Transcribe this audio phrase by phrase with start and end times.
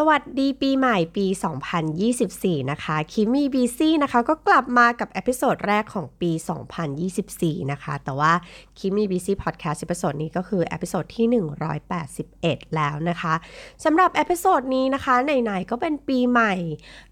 [0.00, 1.26] สวัสดีปีใหม่ปี
[1.98, 6.30] 2024 นะคะ Keep Me Busy นะคะก็กลับมากับ episode แรกของปี
[7.00, 8.32] 2024 นะคะ แต่ว่า
[8.78, 11.26] Keep Me Busy พอดแคสต์ episode นี้ก็คือ episode ที่
[12.00, 13.34] 181 แล้วนะคะ
[13.84, 16.54] สำหรับ episode นี้นะคะ ไหนๆ ก็เป็นปีใหม่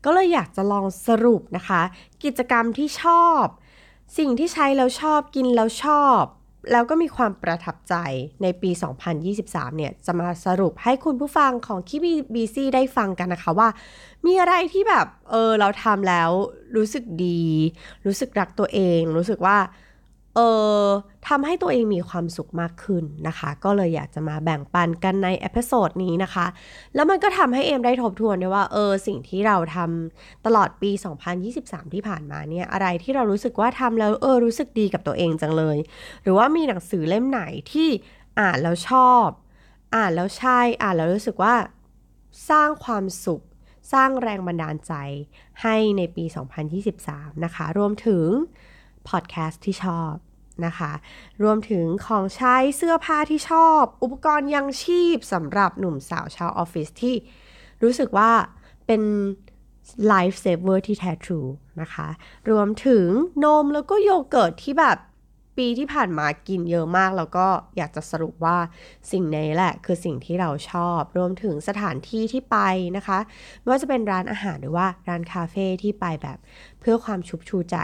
[0.04, 1.82] ก็เลยอยากจะลองสรุปนะคะ
[2.24, 3.44] กิจกรรมที่ชอบ
[4.18, 6.22] สิ่งที่ใช้แล้วชอบกินแล้วชอบ
[6.72, 7.94] แล้วก็มีความประทับใจ
[8.42, 8.70] ในปี
[9.24, 13.68] 2023 เนี่ย จะมาสรุปให้คุณผู้ฟังของ Keep Me Busy ได้ฟังกันนะคะว่า
[14.26, 16.30] มีอะไรที่แบบ เออ เราทำแล้ว
[16.76, 17.42] รู้สึกดี
[18.06, 19.56] รู้สึกรักตัวเอง รู้สึกว่า
[20.34, 20.40] เอ
[20.84, 20.86] อ
[21.28, 26.46] ทำให้ตัวเองมีความสุขมากขึ้นนะคะ ก็เลยอยากจะมาแบ่งปันกันใน episode นี้นะคะ
[26.94, 30.90] แล้วมันก็ทำให้เอมได้ทบทวนด้วยว่าเออสิ่งที่เราทำตลอดปี
[31.42, 35.78] 2023 ที่ผ่านมาเนี่ยอะไรที่เรารู้สึกว่าทำแล้วเออรู้สึกดีกับตัวเองจังเลย
[36.22, 37.88] หรือว่ามีหนังสือเล่มไหนที่
[38.40, 39.26] อ่านแล้วชอบ
[39.94, 41.54] อ่านแล้วใช่อ่านแล้วรู้สึกว่า
[42.50, 43.42] สร้างความสุข
[43.92, 44.92] สร้างแรงบันดาลใจ
[45.62, 46.24] ให้ในปี
[46.84, 48.26] 2023 นะคะ รวมถึง
[49.08, 50.12] พอดแคสต์ที่ชอบ
[50.66, 50.92] นะคะ
[51.42, 57.14] รวมถึงของใช้เสื้อผ้าที่ชอบ อุปกรณ์ยังชีพสำหรับหนุ่มสาวชาวออฟฟิศที่
[57.82, 58.30] รู้สึกว่า
[58.86, 59.02] เป็น
[60.08, 61.40] lifesaver ที่แท้ true
[61.80, 62.08] นะคะ
[62.50, 63.06] รวมถึง
[63.44, 64.98] นมแล้วก็โยเกิร์ตที่แบบ
[65.56, 68.56] ปีที่ผ่านมากินเยอะมาก แล้วก็อยากจะสรุปว่า
[69.12, 72.58] สิ่งนี้แหละ คือสิ่งที่เราชอบ รวมถึงสถานที่ที่ไป
[72.96, 73.18] นะคะ
[73.60, 76.38] ไม่ว่าจะเป็นร้านอาหารหรือว่าร้านคาเฟ่ที่ไปแบบ
[76.80, 77.76] เพื่อความชุบชูใจ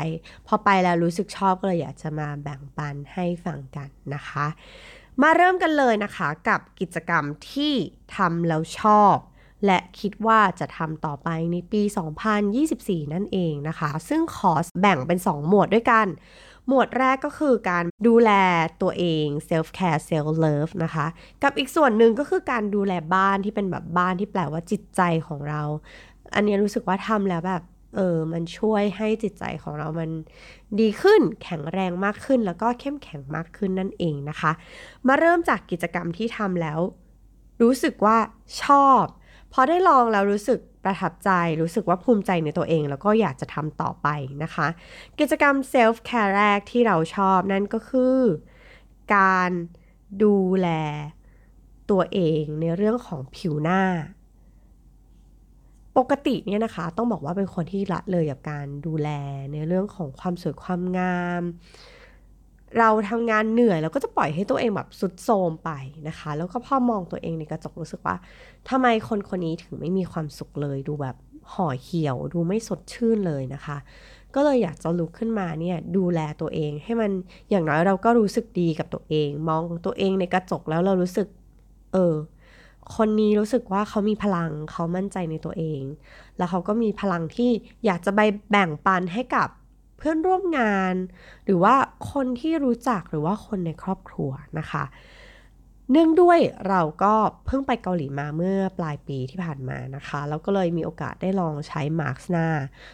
[0.47, 4.47] พอไปแล้วรู้สึกชอบก็เลยอยากจะมาแบ่งปันให้ฟังกันนะคะ
[5.23, 7.75] มาเริ่มกันเลยนะคะกับกิจกรรมที่
[8.17, 9.17] ทำแล้วชอบ
[9.67, 11.83] และคิดว่าจะทำต่อไปในปี
[12.47, 16.07] 2024 นั่นเองนะคะ ซึ่งขอแบ่งเป็น 2 หมวดด้วยกัน
[16.69, 18.31] หมวดแรกก็คือการดูแล
[18.83, 21.07] ตัวเอง self care self love นะคะ
[21.43, 25.63] กับอีกส่วนหนึ่งก็คือการดูแลบ้านที่เป็นแบบบ้านที่แปลว่าจิตใจของเรา
[26.35, 27.63] อันนี้รู้สึกว่าทำแล้วแบบ
[27.97, 30.11] เออ มันช่วยให้จิตใจของเรามัน
[30.81, 34.53] ดีขึ้น แข็งแรงมากขึ้น แล้วก็เข้มแข็งมากขึ้นนั่นเองนะคะ
[35.07, 36.81] มาเริ่มจากกิจกรรมที่ทำแล้ว
[37.63, 38.19] รู้สึกว่า
[38.63, 39.05] ชอบ
[39.53, 41.31] พอได้ลองแล้วรู้สึก ประทับใจ
[41.61, 44.09] รู้สึกว่าภูมิใจในตัวเอง แล้วก็อยากจะทำต่อไป
[44.43, 44.67] นะคะ
[45.19, 48.19] กิจกรรมเซลฟ์แคร์แรกที่เราชอบนั่นก็คือ
[49.15, 49.51] การ
[50.23, 50.69] ดูแล
[51.91, 53.83] ตัวเองในเรื่องของผิวหน้า
[55.99, 59.09] ปกติเนี่ยนะคะ ต้องบอกว่าเป็นคนที่ละเลยกับการดูแล
[59.53, 61.43] ในเรื่องของความสวยความงาม
[62.79, 65.71] เราทำงานเหนื่อยแล้วก็จะปล่อยให้ตัวเองแบบสุดโทมไป
[66.09, 68.17] นะคะ แล้วก็พอมองตัวเองในกระจกรู้สึกว่า
[68.69, 71.17] ทำไมคนคนนี้ถึงไม่มีความสุขเลย ดูแบบ
[71.53, 73.77] ห่อเหี่ยว ดูไม่สดชื่นเลยนะคะ
[74.35, 77.11] ก็เลยอยากจะลุกขึ้นมาเนี่ยดูแลตัวเองให้มัน
[77.51, 81.29] อย่างน้อยเราก็รู้สึกดีกับตัวเอง มองตัวเองในกระจกแล้วเรารู้สึก
[81.93, 82.15] เออ
[82.97, 85.83] คนนี้รู้สึกว่าเขามีพลังเขามั่นใจในตัวเอง
[86.37, 87.51] แล้วเขาก็มีพลังที่
[87.85, 88.21] อยากจะไป
[88.51, 89.49] แบ่งปันให้กับ
[89.97, 90.95] เพื่อนร่วมงาน
[91.45, 91.75] หรือว่า
[92.11, 94.85] คนที่รู้จักหรือว่าคนในครอบครัวนะคะ
[95.93, 96.39] เนื่องด้วย
[96.69, 97.15] เราก็
[97.47, 102.47] เพิ่งไปเกาหลีมาเมื่อปลายปีที่ผ่านมานะคะ แล้วก็เลยมีโอกาสได้ลองใช้มาร์กหน้า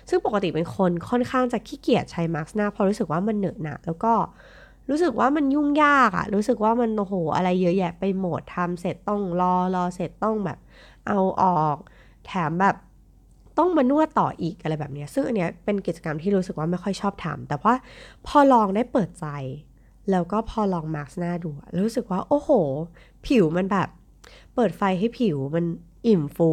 [0.09, 4.13] ซึ่งปกติเป็นคนค่อนข้างจะขี้เกียจใช้มาร์กหน้าเพราะรู้สึกว่ามันเหนอะหนะแล้วก็
[4.91, 10.59] รู้สึกว่ามันยุ่งยากอะรู้สึกว่ามันโอ้โหอะไรเยอะแยะไปหมดทำเสร็จต้องรอรอเสร็จต้องแบบ
[11.09, 11.77] เอาออก
[12.27, 12.77] แถมแบบ
[13.59, 17.75] ต้องมานวดต่ออีกอะไรแบบนี้ซึ่งอันเนี้ยเป็นกิจกรรมที่รู้สึกว่าไม่ค่อยชอบทำแต่ว่า
[18.27, 19.27] พอลองได้เปิดใจ
[20.11, 21.51] แล้วก็พอลองมาร์กหน้าดู
[21.83, 22.51] รู้สึกว่าโอ้โห
[23.27, 23.89] ผิวมันแบบ
[24.55, 25.65] เปิดไฟให้ผิวมัน
[26.07, 26.51] อิ่มฟู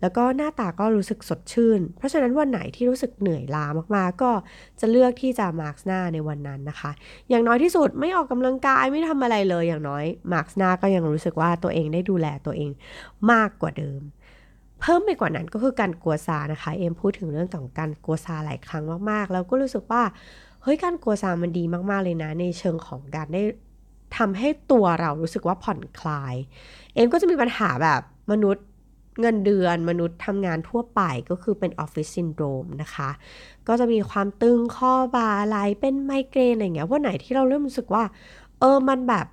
[0.00, 3.66] แล้วก็หน้าตาก็รู้สึกสดชื่น เพราะฉะนั้นวันไหนที่รู้สึกเหนื่อยล้า
[3.96, 4.30] มากๆ ก็
[4.80, 6.90] จะเลือกที่จะมาร์กหน้าในวันนั้นนะคะ
[7.30, 12.70] อย่างน้อยที่สุดไม่ออกกำลังกายไม่ทำอะไรเลยอย่างน้อยมาสก์หน้าก็ยังรู้สึกว่าตัวเองได้ดูแลตัวเอง
[13.32, 14.00] มากกว่าเดิม
[14.80, 20.02] เพิ่มไปกว่านั้นก็คือการกัวซานะคะ เอ็มพูดถึงเรื่องของการกัวซาหลายครั้งมากๆ แล้วก็รู้สึกว่า
[20.62, 23.42] เฮ้ยการกัวซามันดีมากๆเลยนะ ในเชิงของการได้
[24.16, 26.34] ทำให้ตัวเรารู้สึกว่าผ่อนคลาย
[26.94, 28.00] เอ็มก็จะมีปัญหาแบบ
[28.32, 28.64] มนุษย์
[29.20, 31.00] เงินเดือนมนุษย์ทำงานทั่วไป
[31.30, 33.10] ก็คือเป็นออฟฟิศซินโดรมนะคะ
[33.68, 38.04] ก็จะมีความตึงคอบ่าไหล่เป็นไมเกรนอะไรเงี้ยวันไหนที่เราเริ่มรู้สึกว่า
[38.60, 39.26] เออมันแบบ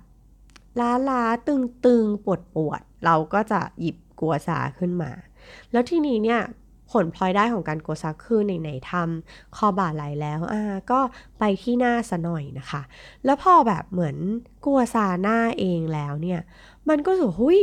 [0.80, 5.10] ล้าล้าตึงตึงปวดปวดเราก็จะหยิบกลัวซาขึ้นมา
[5.72, 6.40] แล้วทีนี้เนี่ย
[6.90, 11.00] ผลพลอยได้ของการโกซักคือไหนทำคอบ่าไหลแล้วอ่าก็
[11.38, 12.82] ไปที่หน้าซะหน่อยนะคะ
[13.24, 14.16] แล้วพอแบบเหมือน
[14.64, 16.40] กัวซาหน้าเองแล้วเนี่ย
[16.88, 17.60] มันก็สุหุย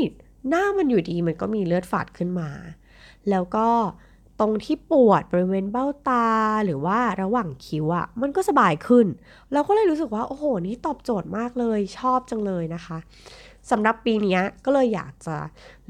[0.50, 2.50] หน้ามันอยู่ดีมันก็มีเลือดฝาดขึ้นมา
[3.30, 3.68] แล้วก็
[4.40, 6.28] ตรงที่ปวดบริเวณเบ้าตา
[6.66, 9.08] หรือว่าระหว่างคิ้วอะ่ะมันก็สบายขึ้น
[9.54, 12.98] เราก็เลยรู้สึกว่า โอ้โห นี่ตอบโจทย์มากเลยชอบจังเลยนะคะ
[13.72, 15.38] สำหรับปีนี้ก็เลยอยากจะ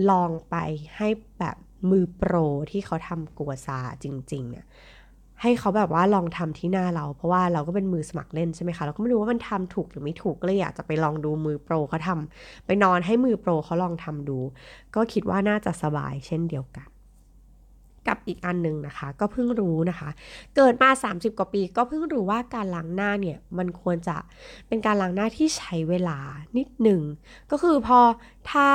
[0.10, 0.56] ลองไป
[0.96, 1.08] ให้
[1.40, 1.56] แบบ
[1.92, 2.34] มือโปร
[2.72, 4.66] ที่เขาทำกัวซาจริง ๆ เนี่ย
[5.42, 14.40] ให้เขาแบบว่าลองทำที่หน้าเรา เพราะว่าเราก็เป็นมือสมัครเล่นใช่ไหมคะเราก็ไม่รู้ว่ามันทำถูกหรือไม่ถูกก็เลยอยากจะไปลองดูมือโปรเขาทำไปนอนให้มือโปรเขาลองทำดู
[14.96, 16.88] ก็คิดว่าน่าจะสบายเช่นเดียวกัน
[18.08, 20.10] กับอีกอันหนึ่งนะคะ ก็เพิ่งรู้นะคะ
[20.56, 24.18] เกิดมา 30 กว่าปี ก็เพิ่งรู้ว่าการล้างหน้าเนี่ยมันควรจะ
[24.68, 26.20] เป็นการล้างหน้าที่ใช้เวลา
[26.58, 27.02] นิดหนึ่ง
[27.52, 28.00] ก็คือพอ
[28.50, 28.70] ทา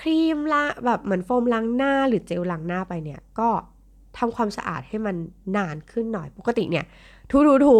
[0.00, 3.48] ครีมละแบบเหมือนโฟมล้างหน้าหรือเจลล้างหน้าไปเนี่ย ก็
[4.18, 5.16] ทำความสะอาดให้มัน
[5.56, 6.84] นานขึ้นหน่อยปกติเนี่ย
[7.30, 7.78] ถูถูถู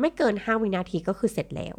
[0.00, 1.76] ไม่เกิน 5 วินาทีก็คือเสร็จแล้ว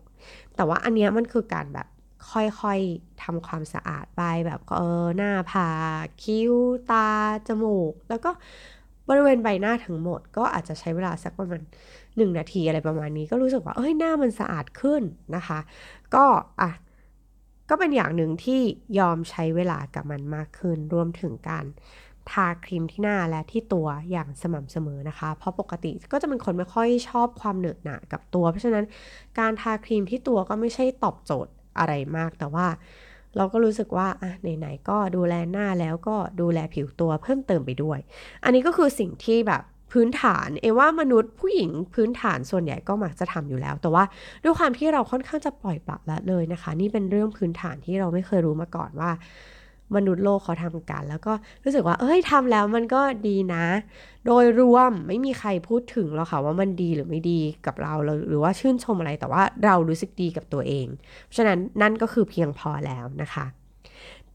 [0.56, 1.88] แต่ว่าอันเนี้ยมันคือการแบบ
[2.32, 5.70] ค่อยๆทำความสะอาดไปแบบเออหน้าผา
[6.02, 6.54] กคิ้ว
[6.92, 7.08] ตา
[7.48, 8.32] จมูก แล้วก็
[9.10, 11.62] บริเวณใบหน้าทั้งหมด ก็อาจจะใช้เวลาสักประมาณ
[12.18, 15.02] หนึ่งนาทีอะไรประมาณนี้ ก็รู้สึกว่าเอ้ยหน้ามันสะอาดขึ้น
[15.36, 15.60] นะคะ
[16.16, 16.26] ก็
[16.62, 16.72] อะ
[17.70, 18.62] ก็เป็นอย่างหนึ่งที่
[19.00, 21.66] ยอมใช้เวลากับมันมากขึ้น รวมถึงการ
[22.32, 28.86] ทาครีมที่หน้าและที่ตัวอย่างสม่ำเสมอนะคะ เพราะปกติก็จะเป็นคนไม่ค่อยชอบความเหนอะหนะกับตัว เพราะฉะนั้น
[29.40, 32.68] การทาครีมที่ตัวก็ไม่ใช่ตอบโจทย์อะไรมากแต่ว่า
[33.38, 38.00] เราก็รู้สึกว่าอะไหนๆก็ดูแลหน้าแล้วก็ดูแลผิวตัวเพิ่มเติมไปด้วย
[38.44, 44.04] อันนี้ก็คือสิ่งที่แบบ พื้นฐานเอว่ามนุษย์ผู้หญิงพื้นฐานส่วนใหญ่ก็มักจะทำอยู่แล้ว แต่ว่า
[44.44, 49.12] ด้วยความที่เราค่อนข้างจะปล่อยปละละเลยนะคะ นี่เป็นเรื่องพื้นฐานที่เราไม่เคยรู้มาก่อนว่า
[49.96, 53.66] มนุษย์โลกเขาทำกัน แล้วก็รู้สึกว่า เอ้ยทำแล้วมันก็ดีนะ
[54.26, 57.94] โดยรวมไม่มีใครพูดถึงหรอกค่ะว่ามันดีหรือไม่ดีกับเรา
[58.28, 60.88] หรือว่าชื่นชมอะไรแต่ว่าเรารู้สึกดีกับตัวเอง
[61.24, 63.46] เพราะฉะนั้นนั่นก็คือเพียงพอแล้วนะคะ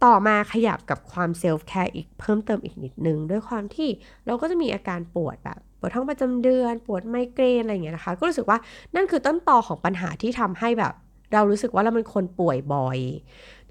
[0.04, 3.88] ต่อมาขยับกับความ self-care อีกเพิ่มเติมอีกนิดนึง ด้วยความที่
[4.26, 8.58] เราก็จะมีอาการปวดแบบปวดท้องประจำเดือน ปวดไมเกรนอะไรอย่างเงี้ยนะคะ ก็รู้สึกว่า
[8.94, 10.94] นั่นคือต้นตอของปัญหาที่ทำให้แบบ
[11.32, 12.98] เรารู้สึกว่าเราเป็นคนป่วยบ่อย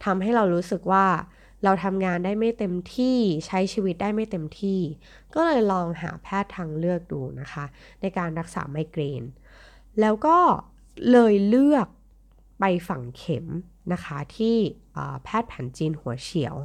[0.05, 1.05] ทำให้เรารู้สึกว่า
[1.63, 4.79] เราทำงานได้ไม่เต็มที่ใช้ชีวิตได้ไม่เต็มที่
[5.33, 7.65] ก็เลยลองหาแพทย์ทางเลือกดูนะคะ
[8.01, 9.23] ในการรักษาไมเกรน
[10.01, 10.37] แล้วก็
[11.11, 11.87] เลยเลือก
[12.59, 13.45] ไปฝังเข็ม
[13.93, 14.55] นะคะที่
[15.23, 16.55] แพทย์แผนจีนหัวเฉียว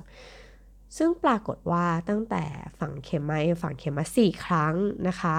[0.97, 2.45] ซึ่งปรากฏว่าตั้งแต่
[2.81, 4.75] ฝังเข็มมาฝังเข็มมาสี่ครั้ง
[5.09, 5.37] นะคะ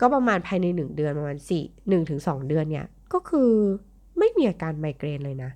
[0.00, 3.52] ก็ประมาณภายใน 1 เดือนประมาณ4 1ถึง2เดือนเนี่ย ก็คือ
[4.18, 5.50] ไม่มีอาการไมเกรนเลยนะ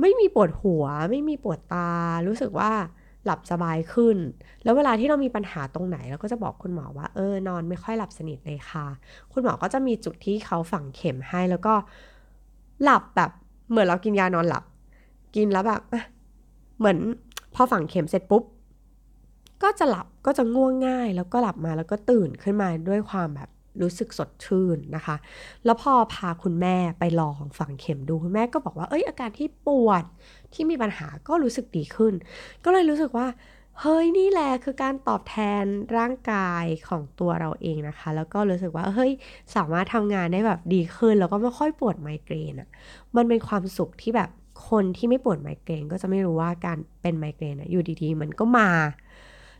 [0.00, 1.90] ไม่มีปวดหัว ไม่มีปวดตา
[2.26, 2.72] รู้สึกว่า
[3.24, 4.16] หลับสบายขึ้น
[4.64, 8.86] แล้วเวลาที่เรามีปัญหาตรงไหนเราก็จะบอกคุณหมอว่าเออนอนไม่ค่อยหลับสนิทเลยค่ะ
[9.32, 11.74] คุณหมอก็จะมีจุดที่เขาฝังเข็มให้แล้วก็
[12.82, 13.30] หลับแบบ
[13.70, 14.64] เหมือนเรากินยานอนหลับ
[15.36, 15.80] กินแล้วแบบ
[16.78, 16.98] เหมือน
[17.54, 18.42] พอฝังเข็มเสร็จปุ๊บ
[19.62, 23.50] ก็จะหลับก็จะง่วงง่าย แล้วก็หลับมาแล้วก็ตื่นขึ้นมาด้วยความแบบ
[23.82, 25.16] รู้สึกสดชื่นนะคะ
[25.64, 30.04] แล้วพอพาคุณแม่ไปลองฝังเข็มดูคุณแม่ก็บอกว่า เอ้ยอาการที่ปวด
[30.54, 32.14] ที่มีปัญหาก็รู้สึกดีขึ้น
[32.64, 33.26] ก็เลยรู้สึกว่า
[33.80, 35.64] เฮ้ยนี่แหละคือการตอบแทน
[35.96, 39.12] ร่างกายของตัวเราเองนะคะ แล้วก็รู้สึกว่าเฮ้ย
[39.56, 42.68] สามารถทำงานได้แบบดีขึ้น แล้วก็ไม่ค่อยปวดไมเกรนอะ่ะ
[43.16, 44.30] มันเป็นความสุขที่แบบ
[44.68, 48.68] คนที่ไม่ปวดไมเกรนก็จะไม่รู้ว่าการเป็นไมเกรนอะอยู่ดีๆ มันก็มา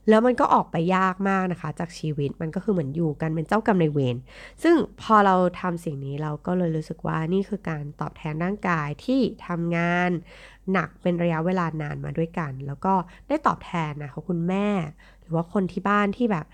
[0.08, 4.16] แล้วมันก็ออกไปยากมากนะคะ จากชีวิตมันก็คือเหมือนอยู่กันเป็นเจ้ากรรมในเวร
[4.62, 10.10] ซึ่งพอเราทำสิ่งนี้เราก็เลยรู้สึกว่านี่คือการตอบแทนร่างกายที่ทำงาน
[10.72, 12.94] หนักเป็นระยะเวลานานมาด้วยกัน แล้วก็
[13.28, 14.68] ได้ตอบแทนนะคะคุณแม่
[15.20, 16.46] หรือว่าคนที่บ้านที่แบบ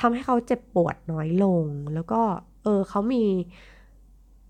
[0.00, 2.20] ทำให้เขาเจ็บปวดน้อยลง แล้วก็
[2.64, 3.24] เออเขามี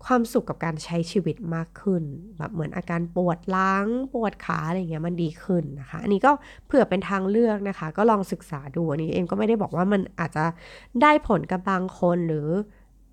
[0.05, 2.03] ความสุขกับการใช้ชีวิตมากขึ้น
[2.37, 6.31] แบบเหมือนอาการปวดล้างปวดขาอะไรเงี้ยมันดีขึ้นนะคะ อันนี้ก็
[6.67, 10.45] เผื่อเป็นทางเลือกนะคะ ก็ลองศึกษาดูอันนี้เองก็ไม่ได้บอกว่ามันอาจจะ
[11.01, 12.49] ได้ผลกับบางคนหรือ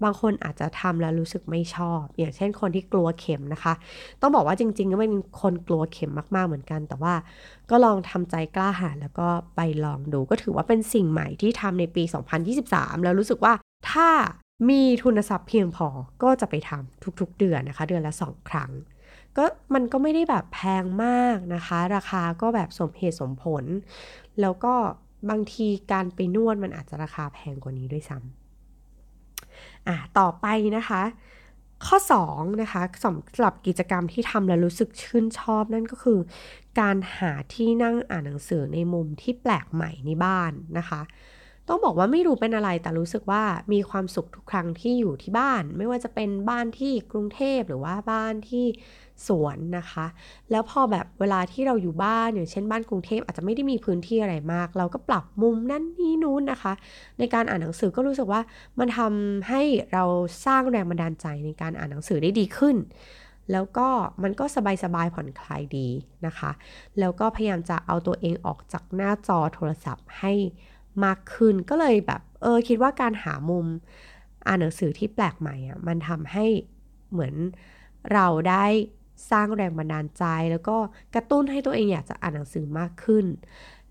[0.04, 3.74] บางคนอาจจะทำแล้วรู้สึกไม่ชอบ อย่างเช่นคนที่กลัวเข็มนะคะ
[4.20, 7.14] ต้องบอกว่าจริงๆก็เป็นคนกลัวเข็มมากๆเหมือนกัน แต่ว่า
[7.70, 12.02] ก็ลองทำใจกล้าหาญแล้วก็ไปลองดู ก็ถือว่าเป็นสิ่งใหม่ที่ทำในปี
[12.54, 13.52] 2023 แล้วรู้สึกว่า
[13.90, 14.08] ถ้า
[14.68, 15.88] มีทุนทรัพย์เพียงพอ
[16.22, 18.70] ก็จะไปทำทุกๆเดือนนะคะ เดือนละสองครั้ง
[19.36, 19.44] ก็
[19.74, 23.64] มันก็ไม่ได้แบบแพงมากนะคะ ราคาก็แบบสมเหตุสมผล
[24.40, 24.74] แล้วก็
[25.30, 31.02] บางทีการไปนวดมันอาจจะราคาแพงกว่านี้ด้วยซ้ำอะต่อไปนะคะ
[31.86, 36.18] ข้อ2นะคะสำหรับกิจกรรมที่ทำแล้วรู้สึกชื่นชอบนั่นก็คือ
[36.80, 41.00] การหาที่นั่งอ่านหนังสือในมุมที่แปลกใหม่ในบ้านนะคะ
[41.68, 43.42] ต้องบอกว่าไม่รู้เป็นอะไรแต่รู้สึกว่า
[43.72, 48.66] มีความสุขทุกครั้งที่อยู่ที่บ้าน ไม่ว่าจะเป็นบ้านที่กรุงเทพหรือว่าบ้านที่
[49.26, 50.06] สวนนะคะ
[50.50, 56.72] แล้วพอแบบเวลาที่เราอยู่บ้านอย่างเช่นบ้านกรุงเทพอาจจะไม่ได้มีพื้นที่อะไรมาก เราก็ปรับมุมนั่นนี่นู้นนะคะ
[57.18, 58.40] ในการอ่านหนังสือก็รู้สึกว่า
[58.78, 60.04] มันทำให้เรา
[60.46, 62.76] สร้างแรงบันดาลใจในการอ่านหนังสือได้ดีขึ้น
[63.52, 63.88] แล้วก็
[64.22, 64.44] มันก็
[64.84, 65.88] สบายๆผ่อนคลายดี
[66.26, 66.50] นะคะ
[66.98, 70.32] แล้วก็พยายามจะเอาตัวเองออกจากหน้าจอโทรศัพท์ให้
[71.04, 73.66] มากขึ้นก็เลยแบบเออคิดว่าการหามุม
[74.46, 76.46] อ่านหนังสือที่แปลกใหม่อะมันทำให้
[77.12, 77.34] เหมือน
[78.12, 78.64] เราได้
[79.30, 80.76] สร้างแรงบันดาลใจ แล้วก็
[81.14, 83.26] กระตุ้นให้ตัวเองอยากจะอ่านหนังสือมากขึ้น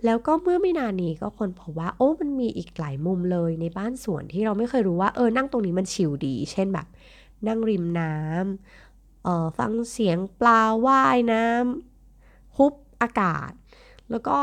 [0.05, 6.87] แล้วก็เมื่อไม่นานนี้ก็คนพบว่า โอ้มันมีอีกหลายมุมเลยในบ้านสวนที่เราไม่เคยรู้ว่าเออนั่งตรงนี้มันชิลดี เช่นแบบ
[7.47, 13.51] นั่งริมน้ำเอ่อฟังเสียงปลาว่ายน้ำฮุบอากาศ
[14.11, 14.37] แล้วก็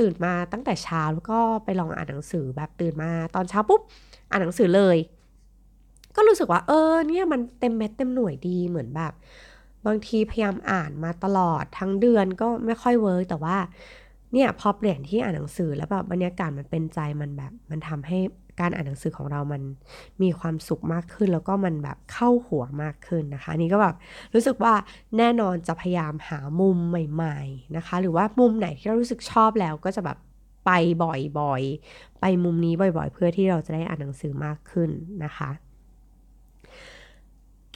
[0.00, 3.80] ตื่นมาตั้งแต่เช้าแล้วก็ไปลองอ่านหนังสือแบบตื่นมาตอนเช้าปุ๊บ
[4.30, 4.96] อ่านหนังสือเลย
[6.16, 9.12] ก็รู้สึกว่าเออเนี่ยมันเต็มเม็ดเต็มหน่วยดีเหมือนแบบ
[9.86, 13.56] บางทีพยายามอ่านมาตลอดทั้งเดือนก็ไม่ค่อยเวิร์กแต่ว่า
[14.32, 18.18] เนี่ยพอเปลี่ยนที่อ่านหนังสือแล้วแบบบรรยากาศมันเป็นใจมันแบบ มันทำให้
[18.60, 19.62] การอ่านหนังสือของเรามัน
[20.22, 23.94] มีความสุขมากขึ้น แล้วก็มันแบบเข้าหัวมากขึ้นนะคะนี่ก็แบบ
[24.34, 24.74] รู้สึกว่า
[25.18, 30.18] แน่นอนจะพยายามหามุมใหม่ๆนะคะ หรือว่ามุมไหนที่เรารู้สึกชอบแล้วก็จะแบบ
[30.66, 30.70] ไป
[31.02, 34.90] บ่อยๆ ไปมุมนี้บ่อยๆ เพื่อที่เราจะได้อ่านหนังสือมากขึ้น
[35.24, 35.50] นะคะ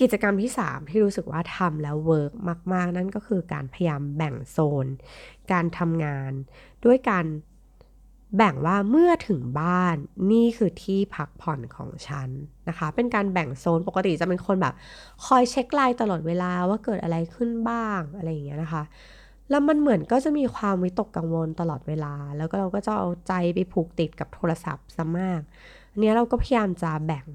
[0.01, 2.33] กิจกรรมที่ 3 ที่รู้สึกว่าทำแล้ว work
[2.73, 4.87] มาก ๆ นั่นก็คือการพยายามแบ่งโซน
[5.53, 6.33] การทำงาน
[6.85, 7.27] ด้วยการ
[8.37, 9.97] แบ่งว่าเมื่อถึงบ้าน
[10.31, 12.29] นี่คือที่พักผ่อนของฉัน
[12.69, 14.75] นะคะ เป็นการแบ่งโซนปกติจะเป็นคนแบบ
[15.27, 18.83] คอยเช็คไลน์ตลอดเวลาว่าเกิดอะไรขึ้นบ้างอะไรอย่างเงี้ยนะคะ
[19.51, 25.41] แล้วมันเหมือนก็จะมีความวิตกกังวลตลอดเวลา แล้วก็เราก็จะเอาใจไปผูกติดกับโทรศัพท์ซะมาก
[25.91, 27.27] อันนี้เราก็พยายามจะแบ่ง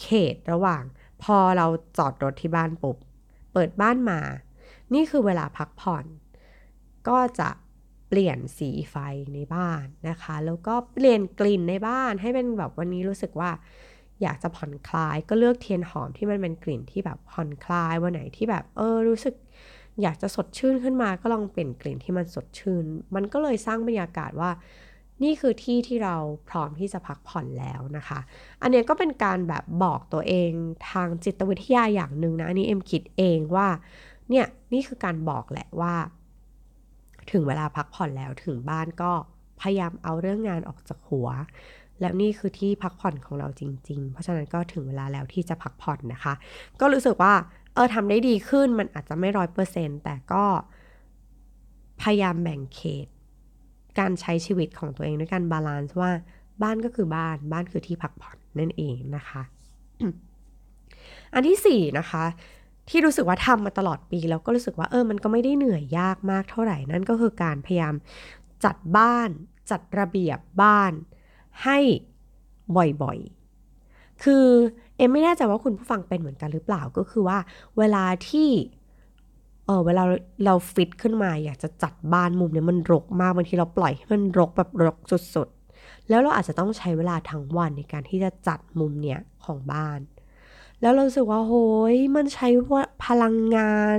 [0.00, 0.82] เขตระหว่าง
[1.22, 1.66] พอเรา
[1.98, 2.96] จอดรถที่บ้านปุ๊บ
[3.52, 4.20] เปิดบ้านมา
[4.94, 6.04] นี่คือเวลาพักผ่อน
[7.08, 7.48] ก็จะ
[8.08, 8.96] เปลี่ยนสีไฟ
[9.34, 13.50] ในบ้านนะคะ แล้วก็เปลี่ยนกลิ่นในบ้านให้เป็นแบบวันนี้รู้สึกว่า
[14.22, 19.34] อยากจะผ่อนคลายก็เลือกเทียนหอมที่มันเป็นกลิ่นที่แบบผ่อนคลายวันไหนที่แบบเออรู้สึก
[20.02, 22.84] อยากจะสดชื่นขึ้นมาก็ลองเปลี่ยนกลิ่นที่มันสดชื่น
[23.14, 24.50] มันก็เลยสร้างบรรยากาศว่า
[25.22, 26.16] นี่คือที่ที่เรา
[26.48, 28.18] พร้อมที่จะพักผ่อนแล้วนะคะ
[28.62, 30.50] อันนี้ก็เป็นการแบบบอกตัวเอง
[30.90, 33.68] ทางจิตวิทยาอย่างหนึ่งนะอันนี้เอ็มคิดเองว่า
[34.30, 35.94] เนี่ยนี่คือการบอกแหละว่า
[37.32, 39.12] ถึงเวลาพักผ่อนแล้วถึงบ้านก็
[39.60, 41.28] พยายามเอาเรื่องงานออกจากหัว
[42.00, 46.34] แล้วนี่คือที่พักผ่อนของเราจริง ๆ เพราะฉะนั้นก็ถึงเวลาแล้วที่จะพักผ่อนนะคะ
[46.80, 47.34] ก็รู้สึกว่า
[47.74, 50.44] เออทำได้ดีขึ้นมันอาจจะไม่ร้อยเปอร์เซ็นต์แต่ก็
[52.02, 53.06] พยายามแบ่งเขต
[53.98, 56.10] การใช้ชีวิตของตัวเองด้วยการบาลานซ์ว่า
[56.62, 59.42] บ้านก็คือบ้านบ้านคือที่พักผ่อนนั่นเองนะคะ
[61.34, 62.24] อันที่สี่นะคะ
[62.88, 67.94] ที่รู้สึกว่าทำมาตลอดปี แล้วก็รู้สึกว่าเออมันก็ไม่ได้เหนื่อยยากมากเท่าไหร่นั่นก็คือการพยายาม
[68.64, 69.30] จัดบ้าน
[69.70, 70.92] จัดระเบียบบ้าน
[71.64, 71.78] ให้
[72.76, 74.46] บ่อยๆ คือ
[74.96, 77.38] เอ็มไม่แน่ใจว่าคุณผู้ฟังเป็นเหมือนกันหรือเปล่าก็คือว่า
[77.78, 78.48] เวลาที่
[79.66, 80.02] เออเวลา
[80.44, 84.96] เราฟิตขึ้นมา อยากจะจัดบ้านมุมเนี้ยมันรกมากบางทีเราปล่อยให้มันรกแบบรก
[85.34, 89.98] สุดๆ แล้วเราอาจจะต้องใช้เวลาทั้งวันในการที่จะจัดมุมเนี้ยของบ้าน
[90.84, 91.54] แล้วเราสึกว่าโห
[91.92, 92.48] ยมันใช้
[93.06, 93.98] พลังงาน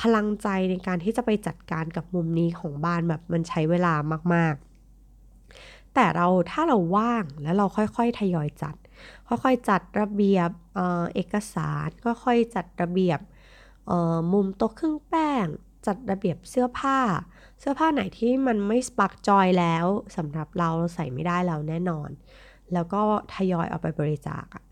[0.00, 3.94] พลังใจในการที่จะไปจัดการกับมุมนี้ของบ้านแบบมันใช้เวลา
[4.34, 8.76] มากๆ แต่เราถ้าเราว่างแล้วเราค่อยๆทยอยจัด
[9.28, 13.20] ค่อยๆจัดระเบียบเออเอกสารก็ค่อยจัดระเบียบ
[14.32, 15.46] มุมโต๊ะเครื่องแป้ง
[15.86, 16.98] จัดระเบียบเสื้อผ้า
[17.60, 22.10] เสื้อผ้าไหนที่มันไม่สปักจอยแล้วสำหรับเราเราใส่ไม่ได้แล้วแน่นอน
[22.72, 23.02] แล้วก็
[23.34, 24.64] ทยอยเอาไปบริจาคอะ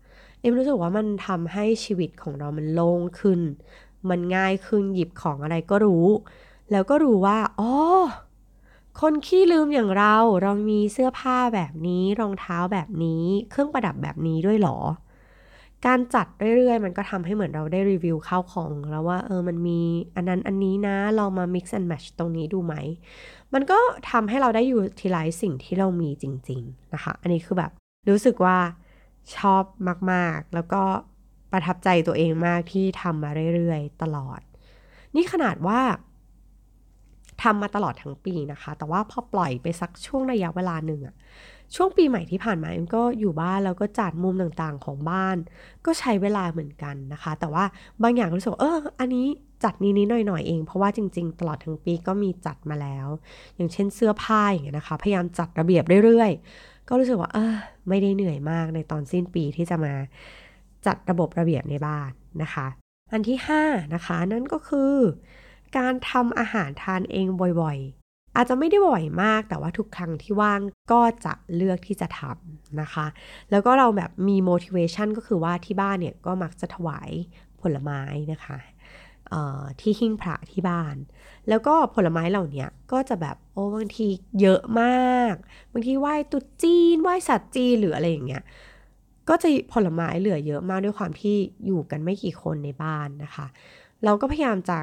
[0.43, 3.39] เอ็มรู้สึกว่ามันทำให้ชีวิตของเรามันโล่งขึ้น
[4.09, 6.07] มันง่ายขึ้นหยิบของอะไรก็รู้
[6.71, 7.71] แล้วก็รู้ว่าอ๋อ
[8.99, 14.77] คนขี้ลืมอย่างเราเรามีเสื้อผ้าแบบนี้ รองเท้าแบบนี้ เครื่องประดับแบบนี้ด้วยหรอ
[15.85, 19.79] การจัดเรื่อยๆ มันก็ทำให้เหมือนเราได้รีวิวข้าวของ แล้วว่าเออมันมี
[20.15, 22.73] อันนั้นอันนี้นะ ลองมา mix and match ตรงนี้ดูไหม
[23.53, 23.79] มันก็
[24.11, 27.71] ทำให้เราได้อยู่ทีไลสิ่งที่เรามีจริง ๆ นะคะ อันนี้คือแบบ
[28.09, 28.57] รู้สึกว่า
[29.37, 29.63] ชอบ
[30.11, 30.81] มากๆ แล้วก็
[31.51, 34.39] ประทับใจตัวเองมากที่ทำมาเรื่อยๆ ตลอด
[35.15, 35.81] นี่ขนาดว่า
[37.43, 41.15] ทำมาตลอดทั้งปีนะคะ แต่ว่าพอปล่อยไปสักช่วงระยะเวลาหนึ่งอะ
[41.75, 45.37] ช่วงปีใหม่ที่ผ่านมาเอ็มก็อยู่บ้านแล้วก็จัดมุมต่างๆของบ้าน
[45.85, 47.63] ก็ใช้เวลาเหมือนกันนะคะ แต่ว่า
[48.03, 49.25] บางอย่างรู้สึกเอออันนี้
[49.63, 53.07] จัดนี้นิดหน่อยๆเองเพราะว่าจริง ๆ ตลอดทั้งปีก็มีจัดมาแล้ว
[53.55, 57.55] อย่างเช่นเสื้อผ้าอย่างเงี้ยนะคะ พยายามจัดระเบียบเรื่อยๆ ก็รู้สึกว่าเออ
[57.89, 59.93] ไม่ได้เหนื่อยมากในตอนสิ้นปีที่จะมา
[60.85, 62.11] จัดระบบระเบียบในบ้าน
[62.41, 62.67] นะคะ
[63.11, 64.95] อันที่ 5 นะคะ นั่นก็คือ
[65.77, 67.27] การทำอาหารทานเอง
[67.61, 70.59] บ่อยๆ อาจจะไม่ได้บ่อยมากแต่ว่าทุกครั้งที่ว่าง
[70.91, 73.05] ก็จะเลือกที่จะทำนะคะ
[73.51, 77.11] แล้วก็เราแบบมี motivation ก็คือว่าที่บ้านเนี่ยก็มักจะถวาย
[77.61, 78.57] ผลไม้นะคะ
[79.81, 80.95] ที่หิ้งพระที่บ้าน
[81.49, 84.07] แล้วก็ผลไม้เหล่านี้ก็จะแบบโอ้บางที
[84.41, 85.33] เยอะมาก
[85.71, 88.43] บางทีไหว้ตุ๊จีนไหว้สัตว์จีนหรืออะไรอย่างเงี้ย
[89.29, 91.35] ก็จะผลไม้เหลือเยอะมากด้วยความที่
[91.65, 93.45] อยู่กันไม่กี่คนในบ้านนะคะ
[94.03, 94.77] เราก็พยายามจะ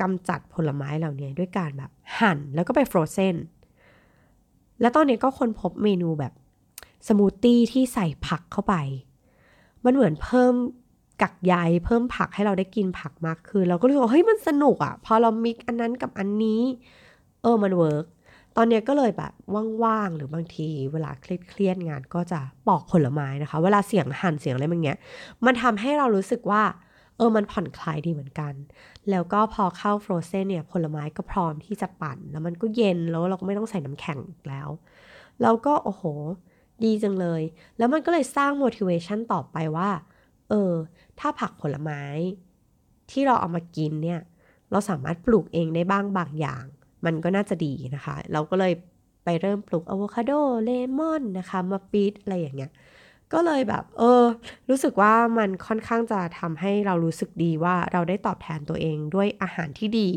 [0.00, 3.36] กำจัดผลไม้เหล่านี้ด้วยการแบบหั่นแล้วก็ไป frozen
[4.80, 6.32] แล้วตอนนี้ก็ค้นพบเมนูแบบ
[7.08, 8.74] สมูทตี้ที่ใส่ผักเข้าไป
[9.84, 10.54] มันเหมือนเพิ่ม
[11.22, 11.54] กากใย
[11.84, 16.62] เพิ่มผักให้เราได้กินผักมากขึ้นเราก็รู้สึกว่าเฮ้ยมันสนุกอะ่ะ พอเรา mix อันนั้นกับอันนี้
[17.42, 18.06] เออมัน work
[18.56, 19.32] ตอนนี้ก็เลยแบบ
[19.82, 24.98] ว่างๆหรือบางทีเวลาเครียดงานก็จะปอกผลไม้นะคะ เวลาเสียงหั่นเสียงอะไรแบบเงี้ย
[25.44, 26.62] มันทำให้เรารู้สึกว่า
[27.16, 28.52] เออมันผ่อนคลายดีเหมือนกัน
[29.10, 34.68] แล้วก็พอเข้าฟรอเซนเนี่ยผลไม้ก็พร้อมที่จะปั่น แล้วมันก็เย็นแล้วเราก็ไม่ต้องใส่น้ำแข็งอีกแล้ว
[35.42, 36.02] แล้วก็โอ้โห
[36.84, 37.42] ดีจังเลย
[37.78, 39.88] แล้วมันก็เลยสร้าง motivation ต่อไปว่า
[40.48, 40.72] เออ
[41.18, 42.02] ถ้าผักผลไม้
[43.10, 44.20] ที่เราเอามากินเนี่ย
[44.70, 46.64] เราสามารถปลูกเองได้บ้างบางอย่าง
[47.04, 48.72] มันก็น่าจะดีนะคะ เราก็เลย
[49.24, 50.32] ไปเริ่มปลูกอะโวคาโด
[50.64, 52.72] เลมอนนะคะมาปีดอะไรอย่างเงี้ย
[53.32, 54.24] ก็เลยแบบ เออ
[54.68, 60.08] รู้สึกว่ามันค่อนข้างจะทำให้เรารู้สึกดีว่าเราได้ตอบแทนตัวเองด้วยอาหารที่ดี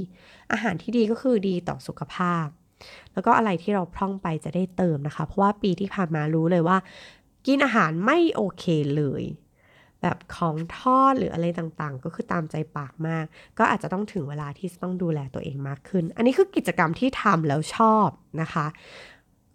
[0.52, 2.48] อาหารที่ดีก็คือดีต่อสุขภาพ
[3.14, 6.78] แล้วก็อะไรที่เราพร่องไปจะได้เติมนะคะ เพราะว่าปีที่ผ่านมารู้เลยว่า
[7.46, 8.66] กินอาหารไม่โอเค
[8.98, 9.24] เลย
[10.02, 13.26] แบบของทอดหรืออะไรต่างๆ ก็คือตามใจปากมาก
[13.58, 18.10] ก็อาจจะต้องถึงเวลาที่ต้องดูแลตัวเองมากขึ้น อันนี้คือกิจกรรมที่ทำแล้วชอบ
[18.42, 18.66] นะคะ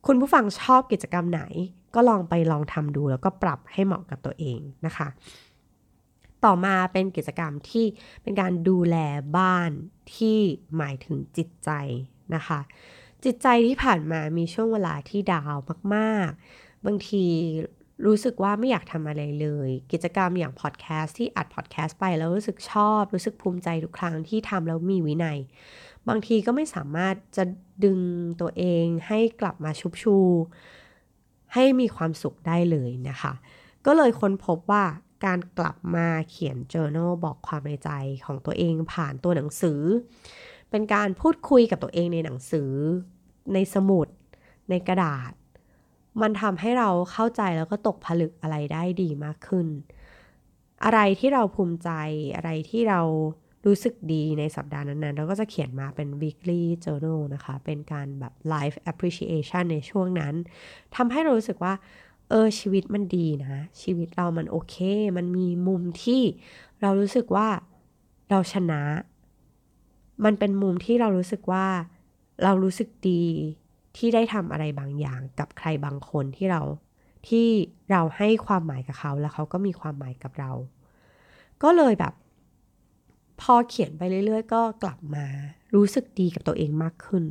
[0.07, 1.43] คุณผู้ฟังชอบกิจกรรมไหน
[1.95, 5.09] ก็ลองไปลองทำดูแล้วก็ปรับให้เหมาะกับตัวเองนะคะ
[6.45, 7.85] ต่อมาเป็นกิจกรรมที่
[8.23, 8.97] เป็นการดูแล
[9.37, 9.71] บ้าน
[10.15, 10.39] ที่
[10.77, 11.71] หมายถึงจิตใจ
[12.35, 12.61] นะคะ
[13.25, 15.57] จิตใจที่ผ่านมามีช่วงเวลาที่ดาว
[15.95, 17.25] มาก ๆ บางที
[18.05, 25.39] รู้สึกว่าไม่อยากทำอะไรเลย กิจกรรมอย่างพอดแคสต์ที่อัดพอดแคสต์ไปแล้วรู้สึกชอบ รู้สึกภูมิใจทุกครั้งที่ทำแล้วมีวินัย
[26.09, 27.45] บางทีก็ไม่สามารถจะ
[27.85, 28.01] ดึง
[28.41, 30.17] ตัวเองให้กลับมาชุบชู
[31.55, 33.33] ให้มีความสุขได้เลยนะคะ
[33.87, 34.85] ก็เลยค้นพบว่า
[35.27, 37.91] การกลับมาเขียน journal บอกความในใจ
[38.25, 39.81] ของตัวเองผ่านตัวหนังสือ
[40.71, 42.71] เป็นการพูดคุยกับตัวเองในหนังสือ
[43.55, 44.09] ในสมุด
[44.71, 45.33] ในกระดาษ
[46.23, 49.67] มันทำให้เราเข้าใจแล้วก็ตกผลึกอะไรได้ดีมากขึ้น
[50.85, 51.91] อะไรที่เราภูมิใจ
[52.37, 53.01] อะไรที่เรา
[53.67, 60.35] รู้สึกดีในสัปดาห์นั้นๆ เราก็จะเขียนมาเป็น weekly journal นะคะ เป็นการแบบ life appreciation ในช่วงนั้น
[60.97, 61.75] ทำให้เรารู้สึกว่า
[62.29, 64.77] เออ ชีวิตมันดีนะ ชีวิตเรามันโอเค
[65.17, 66.23] มันมีมุมที่
[66.83, 67.49] เรารู้สึกว่า
[68.31, 68.83] เราชนะ
[70.25, 71.67] มันเป็นมุมที่เรารู้สึกว่า
[72.43, 73.25] เรารู้สึกดี
[73.97, 76.63] ที่ได้ทำอะไรบางอย่างกับใครบางคนที่เรา
[77.29, 77.47] ที่
[77.91, 80.51] เราให้ความหมายกับเขาแล้วเขาก็มีความหมายกับเรา
[81.63, 82.15] ก็เลยแบบ
[83.41, 85.27] พอเขียนไปเรื่อย ๆ ก็กลับมา
[85.75, 87.25] รู้สึกดีกับตัวเองมากขึ้น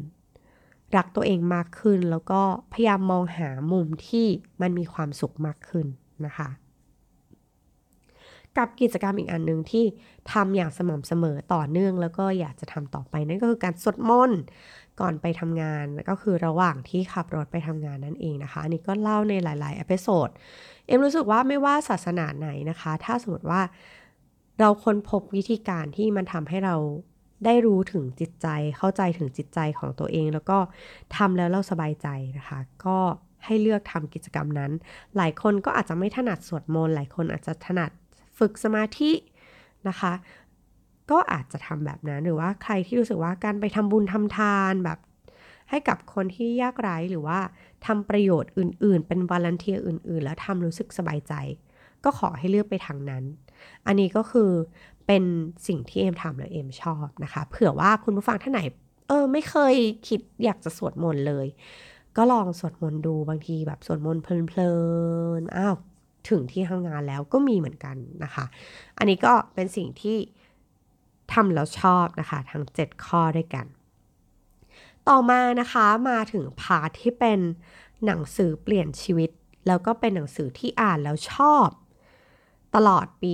[0.95, 2.41] รักตัวเองมากขึ้นแล้วก็
[2.73, 4.27] พยายามมองหามุมที่
[4.61, 5.87] มันมีความสุขมากขึ้น
[6.25, 6.49] นะคะ
[8.57, 9.85] กับกิจกรรมอีกอันหนึ่งที่
[10.31, 14.41] ทำอย่างสม่ำเสมอต่อเนื่องแล้วก็อยากจะทำต่อไปนั่นก็คือการสวดมนต์
[14.99, 20.29] ก่อนไปทำงานก็คือระหว่างที่ขับรถไปทำงานนั่นเองนะคะอันนี้ก็เล่าในหลายๆ episode
[20.87, 23.61] เอ็มรู้สึกว่าไม่ว่าศาสนาไหนนะคะ ถ้าสมมติว่า
[24.59, 26.75] เราค้นพบวิธีการที่มันทำให้เรา
[27.45, 30.57] ได้รู้ถึงจิตใจเข้าใจถึงจิตใจของตัวเอง แล้วก็
[31.15, 32.97] ทำแล้วเราสบายใจนะคะ ก็
[33.45, 34.71] ให้เลือกทำกิจกรรมนั้น
[35.17, 37.91] หลายคนก็อาจจะไม่ถนัดสวดมนต์หลายคนอาจจะถนัด
[38.37, 39.11] ฝึกสมาธิ
[39.87, 40.13] นะคะ
[41.11, 44.99] ก็อาจจะทำแบบนั้นหรือว่าใครที่รู้สึกว่าการไปทำบุญทำทานแบบ
[45.69, 47.39] ให้กับคนที่ยากไร้หรือว่า
[47.85, 51.33] ทำประโยชน์อื่น ๆ เป็น volunteer อื่น ๆ แล้วทำรู้สึกสบายใจ
[52.03, 53.23] ก็ขอให้เลือกไปทางนั้น
[53.87, 54.51] อันนี้ก็คือ
[55.07, 55.23] เป็น
[55.67, 58.61] สิ่งที่เอมทำแล้วเอมชอบนะคะ เผื่อว่าคุณผู้ฟังท่านไหน
[59.07, 59.75] เออ ไม่เคย
[60.07, 61.47] คิดอยากจะสวดมนต์เลย
[62.17, 64.73] ก็ลองสวดมนต์ดูบางทีแบบสวดมนต์เพลิ
[65.39, 65.75] นๆอ้าว
[66.29, 68.45] ถึงที่ทำงานแล้วก็มีเหมือนกันนะคะ
[68.97, 70.17] อันนี้ก็เป็นสิ่งที่
[71.31, 73.65] ทำแล้วชอบนะคะทั้ง 7 ข้อด้วยกัน
[75.07, 77.39] ต่อมานะคะมาถึงพาทที่เป็น
[78.05, 79.29] หนังสือเปลี่ยนชีวิต
[79.67, 81.67] แล้วก็เป็นหนังสือที่อ่านแล้วชอบ
[82.75, 83.33] ตลอดปี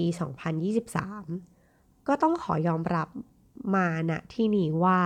[1.23, 3.07] 2023 ก็ต้องขอยอมรับ
[3.75, 4.99] มาณนะที่นี้ว่า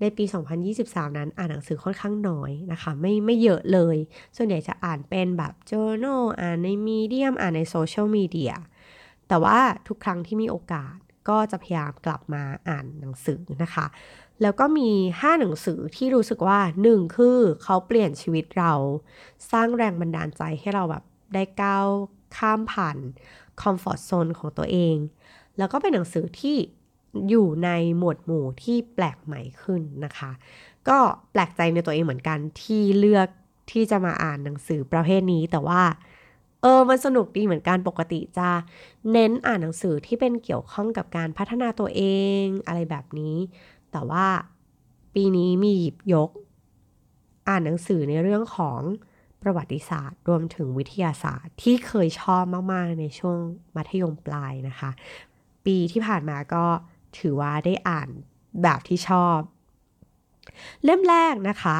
[0.00, 0.24] ในปี
[0.70, 3.96] 2023 นั้นอ่านหนังสือค่อนข้างน้อยนะคะ ไม่ไม่เยอะเลย
[4.36, 8.52] ส่วนใหญ่จะอ่านเป็นแบบ journal อ่านในมีเดียม อ่านในโซเชียลมีเดีย
[9.28, 9.58] แต่ว่า
[9.88, 10.96] ทุกครั้งที่มีโอกาส
[11.28, 13.86] ก็จะพยายามกลับมาอ่านหนังสือนะคะ
[14.42, 18.72] แล้วก็มี 5 หนังสือที่รู้สึกว่า 1 คือเขาเปลี่ยนชีวิตเรา
[19.52, 21.04] สร้างแรงบันดาลใจให้เราแบบ
[21.34, 21.86] ได้ก้าว
[22.36, 22.96] ข้ามผ่าน
[23.60, 24.96] คอมฟอร์ทโซนของตัวเอง
[25.58, 26.56] แล้วก็เป็นหนังสือที่
[27.28, 30.30] อยู่ในหมวดหมู่ที่แปลกใหม่ขึ้นนะคะ
[30.88, 30.98] ก็
[31.32, 33.28] แปลกใจในตัวเองเหมือนกันที่เลือก
[33.70, 35.82] ที่จะมาอ่านหนังสือประเภทนี้แต่ว่า
[36.62, 38.48] เออ มันสนุกดีเหมือนกันปกติจะ
[39.12, 42.02] เน้นอ่านหนังสือที่เป็นเกี่ยวข้องกับการพัฒนาตัวเอ
[42.42, 43.36] งอะไรแบบนี้
[43.92, 44.26] แต่ว่า
[45.14, 46.30] ปีนี้มีหยิบยก
[47.48, 48.80] อ่านหนังสือในเรื่องของ
[49.42, 53.38] ประวัติศาสตร์ รวมถึงวิทยาศาสตร์ที่เคยชอบมาก ๆ ในช่วง
[53.76, 54.90] มัธยมปลายนะคะ
[55.66, 56.64] ปีที่ผ่านมาก็
[57.18, 58.08] ถือว่าได้อ่าน
[58.62, 59.38] แบบที่ชอบ
[60.84, 61.78] เล่มแรกนะคะ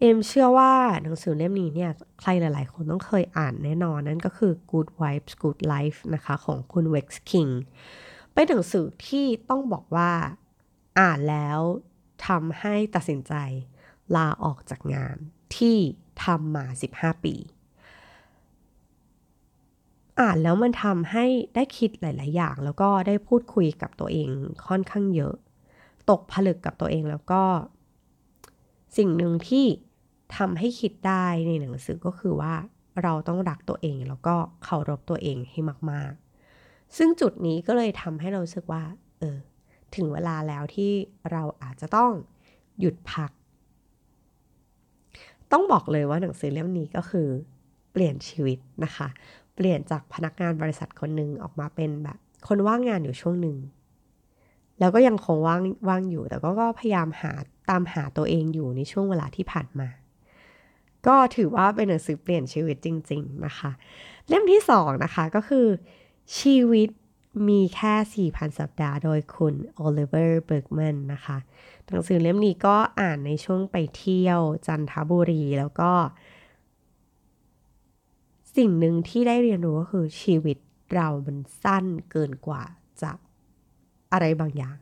[0.00, 7.50] เอ็มเชื่อว่าหนังสือเล่มนี้เนี่ยใครหลาย ๆ คนต้องเคยอ่านแน่นอนนั่นก็คือ Good Vibes Good Life นะคะของคุณ Wex King
[8.32, 10.12] เป็นหนังสือที่ต้องบอกว่า
[10.98, 11.60] อ่านแล้ว
[12.26, 13.34] ทำให้ตัดสินใจ
[14.16, 15.16] ลาออกจากงาน
[15.56, 15.76] ที่
[16.24, 17.34] ทำมา 15 ปี
[20.20, 24.28] อ่านแล้วมันทำให้ได้คิดหลาย ๆ อย่าง แล้วก็ได้พูดคุยกับตัวเอง
[24.68, 25.34] ค่อนข้างเยอะ
[26.10, 27.42] ตกผลึกกับตัวเองแล้วก็
[28.96, 29.66] สิ่งหนึ่งที่
[30.36, 32.54] ทำให้คิดได้ในหนังสือก็คือว่า
[33.02, 35.60] เราต้องรักตัวเองแล้วก็เคารพตัวเองให้
[35.90, 36.12] มาก
[36.54, 38.82] ๆ ซึ่งจุดนี้ก็เลยทำให้เราสึกว่า
[39.18, 39.38] เออ
[39.94, 40.90] ถึงเวลาแล้วที่
[41.32, 42.10] เราอาจจะต้อง
[42.80, 43.30] หยุดพัก
[45.52, 47.28] ต้องบอกเลยว่าหนังสือเล่มนี้ก็คือ
[47.92, 49.08] เปลี่ยนชีวิตนะคะ
[49.54, 53.56] เปลี่ยนจากพนักงานบริษัทคนหนึ่งออกมาเป็นแบบ คนว่างงานอยู่ช่วงหนึ่ง
[54.80, 57.32] แล้วก็ยังคงว่างว่างอยู่ แต่ก็ก็พยายามหา
[57.70, 59.88] ตามหาตัวเองอยู่ในช่วงเวลาที่ผ่านมา
[61.06, 63.70] ก็ถือว่าเป็นหนังสือเปลี่ยนชีวิตจริง ๆ นะคะ
[64.28, 65.66] เล่มที่สองนะคะก็คือ
[66.38, 66.88] ชีวิต
[67.48, 71.38] มีแค่ 4,000 สัปดาห์โดยคุณโอลิเวอร์เบิร์กแมนนะคะ
[71.86, 75.92] หนังสือเล่มนี้ก็อ่านในช่วงไปเที่ยวจันทบุรีแล้วก็
[78.56, 80.58] สิ่งหนึ่งที่ได้เรียนรู้ก็คือชีวิต
[80.94, 82.62] เรามันสั้นเกินกว่า
[83.02, 83.12] จะ
[84.12, 84.76] อะไรบางอย่าง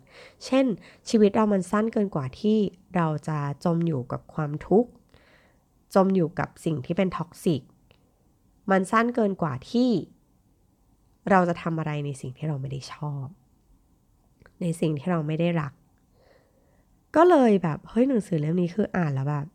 [0.45, 0.67] เช่น
[1.09, 2.59] ชีวิตเรามันสั้นเกินกว่าที่
[2.97, 4.91] เราจะจมอยู่กับความทุกข์
[5.97, 7.63] จมอยู่กับสิ่งที่เป็นท็อกซิก
[8.71, 9.91] มันสั้นเกินกว่าที่
[11.31, 13.27] เราจะทำอะไรในสิ่งที่เราไม่ได้ชอบ
[14.63, 15.73] ในสิ่งที่เราไม่ได้รัก
[17.17, 19.47] ก็เลยแบบเฮ้ยหนังสือเล่มนี้คืออ่านแล้วแบบ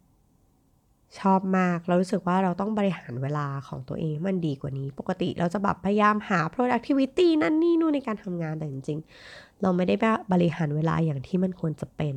[1.19, 9.95] ชอบมาก เรารู้สึกว่าเราต้องบริหารเวลาของตัวเองมันดีกว่านี้ ปกติเราจะแบบพยายามหา productivity นั่นนี่นู่นในการทำงานแต่จริงๆ เราไม่ได้
[10.34, 12.15] บริหารเวลาอย่างที่มันควรจะเป็น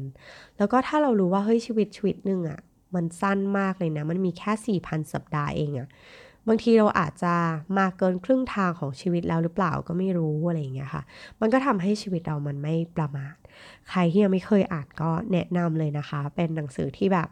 [0.58, 2.60] แล้วก็ถ้าเรารู้ว่าเฮ้ยชีวิตชีวิตหนึ่งอะ่ะ
[2.96, 5.88] มันสั้นมากเลยนะ มันมีแค่ 4,000 สัปดาห์เองอะ
[6.48, 7.35] บางทีเราอาจจะ
[7.78, 11.02] มาเกินครึ่งทางของชีวิตแล้วหรือเปล่าก็ไม่รู้อะไรอย่างเงี้ยค่ะ
[11.40, 13.37] มันก็ทำให้ชีวิตเรามันไม่ประมาท
[13.90, 17.28] ใครที่ยังไม่เคยอ่านก็แนะนำเลยนะคะ เป็นหนังสือที่แบบ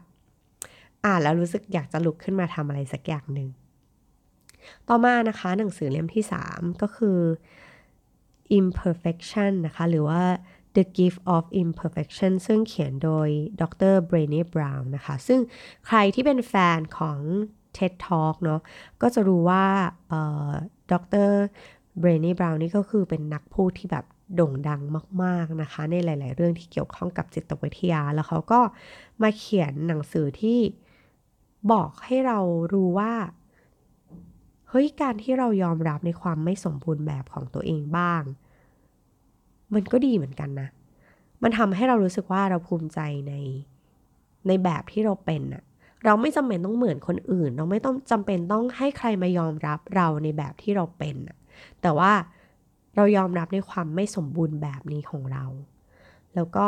[1.05, 3.49] อ่านแล้วรู้สึกอยากจะลุกขึ้นมาทำอะไรสักอย่างหนึ่ง
[4.87, 7.19] ต่อมานะคะหนังสือเล่มที่ 3 ก็คือ
[8.57, 10.21] imperfection นะคะ หรือว่า
[10.75, 13.29] The Gift of Imperfection ซึ่งเขียนโดย
[13.61, 15.39] ดร b r e n e Brown นะคะ ซึ่ง
[15.87, 17.19] ใครที่เป็นแฟนของ
[17.77, 18.61] TED Talk เนาะ
[19.01, 19.65] ก็จะรู้ว่า
[20.91, 20.93] ด
[21.27, 21.31] ร
[21.99, 24.05] เบรนี่บราวน์นี่ก็คือเป็นนักพูดที่แบบ
[24.35, 24.81] โด่งดัง
[25.23, 28.59] มาก ๆ นะคะ ในหลาย ๆ เรื่องที่เกี่ยวข้องกับจิตวิทยา แล้วเขาก็
[29.21, 30.59] มาเขียนหนังสือที่
[31.71, 32.39] บอกให้เรา
[32.73, 33.13] รู้ว่า
[34.69, 38.23] เฮ้ยการที่เรายอมรับในความไม่สมบูรณ์แบบของตัวเองบ้าง
[39.75, 40.69] มันก็ดีเหมือนกันนะ
[41.43, 43.33] มันทำให้เรารู้สึกว่าเราภูมิใจใน
[44.47, 45.63] ในแบบที่เราเป็นอะ
[46.05, 51.15] เราไม่จำเป็นต้องเหมือนคนอื่น เราไม่ต้องจำเป็นต้องให้ใครมายอมรับเราในแบบที่เราเป็น
[51.81, 52.11] แต่ว่า
[52.95, 55.45] เรายอมรับในความไม่สมบูรณ์แบบนี้ของเรา
[56.35, 56.67] แล้วก็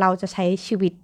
[0.00, 0.94] เราจะใช้ชีวิต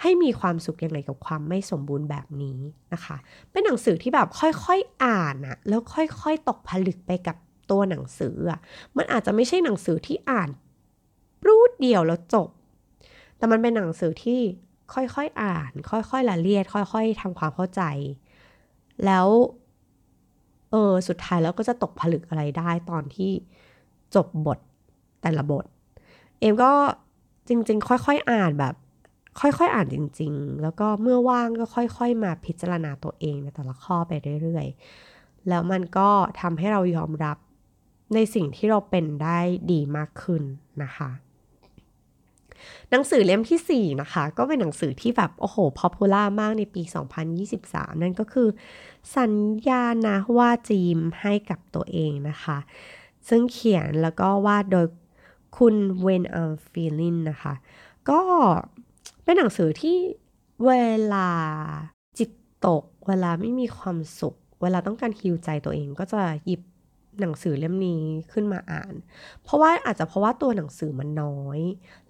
[0.00, 2.58] ให้มีความสุขยังไงกับความไม่สมบูรณ์แบบนี้
[2.92, 3.16] นะคะ
[3.50, 7.36] เป็นหนังสือที่แบบค่อยๆอ่านอะแล้วค่อยๆตกผลึกไปกับ
[7.70, 8.60] ตัวหนังสืออะ
[8.96, 10.50] มันอาจจะไม่ใช่หนังสือที่อ่าน
[11.46, 12.48] รูดเดียวแล้วจบ
[13.36, 14.40] แต่มันเป็นหนังสือที่
[14.94, 17.82] ค่อยๆอ่าน ค่อยๆละเลียด ค่อยๆทำความเข้าใจ
[19.04, 19.26] แล้ว
[20.70, 23.32] เออสุดท้ายแล้วก็จะตกผลึกอะไรได้ตอนที่
[24.14, 24.58] จบบท
[25.22, 25.64] แต่ละบท
[26.38, 26.72] เอมก็
[27.48, 28.74] จริง ๆ ค่อยๆอ่านแบบ
[29.40, 36.08] ค่อยๆอ่านจริง ๆ แล้วก็เมื่อว่างก็ค่อยๆ มาพิจารณาตัวเองในแต่ละข้อไปเรื่อยๆ แล้วมันก็
[36.40, 37.38] ทำให้เรายอมรับ
[38.14, 39.38] ในสิ่งที่เราเป็นได้
[39.72, 40.42] ดีมากขึ้น
[40.82, 41.10] นะคะ
[42.90, 46.82] หนังสือเล่มที่ 4 นะคะ ก็เป็นหนังสือที่แบบ โอ้โหพอพูล่ามากในปี
[47.42, 48.48] 2023 นั่นก็คือ
[49.16, 49.32] สัญ
[49.68, 52.58] ญานะว่าจีมให้กับตัวเองนะคะ
[53.28, 54.86] ซึ่งเขียนแล้วก็วาดโดย
[55.56, 57.54] คุณ When I'm Feeling นะคะ
[58.10, 58.20] ก็
[59.24, 59.96] เป็นหนังสือที่
[60.66, 60.72] เว
[61.14, 61.30] ลา
[62.18, 62.30] จิต
[62.66, 66.60] ตก เวลาไม่มีความสุข เวลาต้องการฮิวใจตัวเองก็จะหยิบ
[67.20, 68.02] หนังสือเล่มนี้
[68.32, 68.94] ขึ้นมาอ่าน
[69.42, 71.60] เพราะว่าอาจจะเพราะว่าตัวหนังสือมันน้อย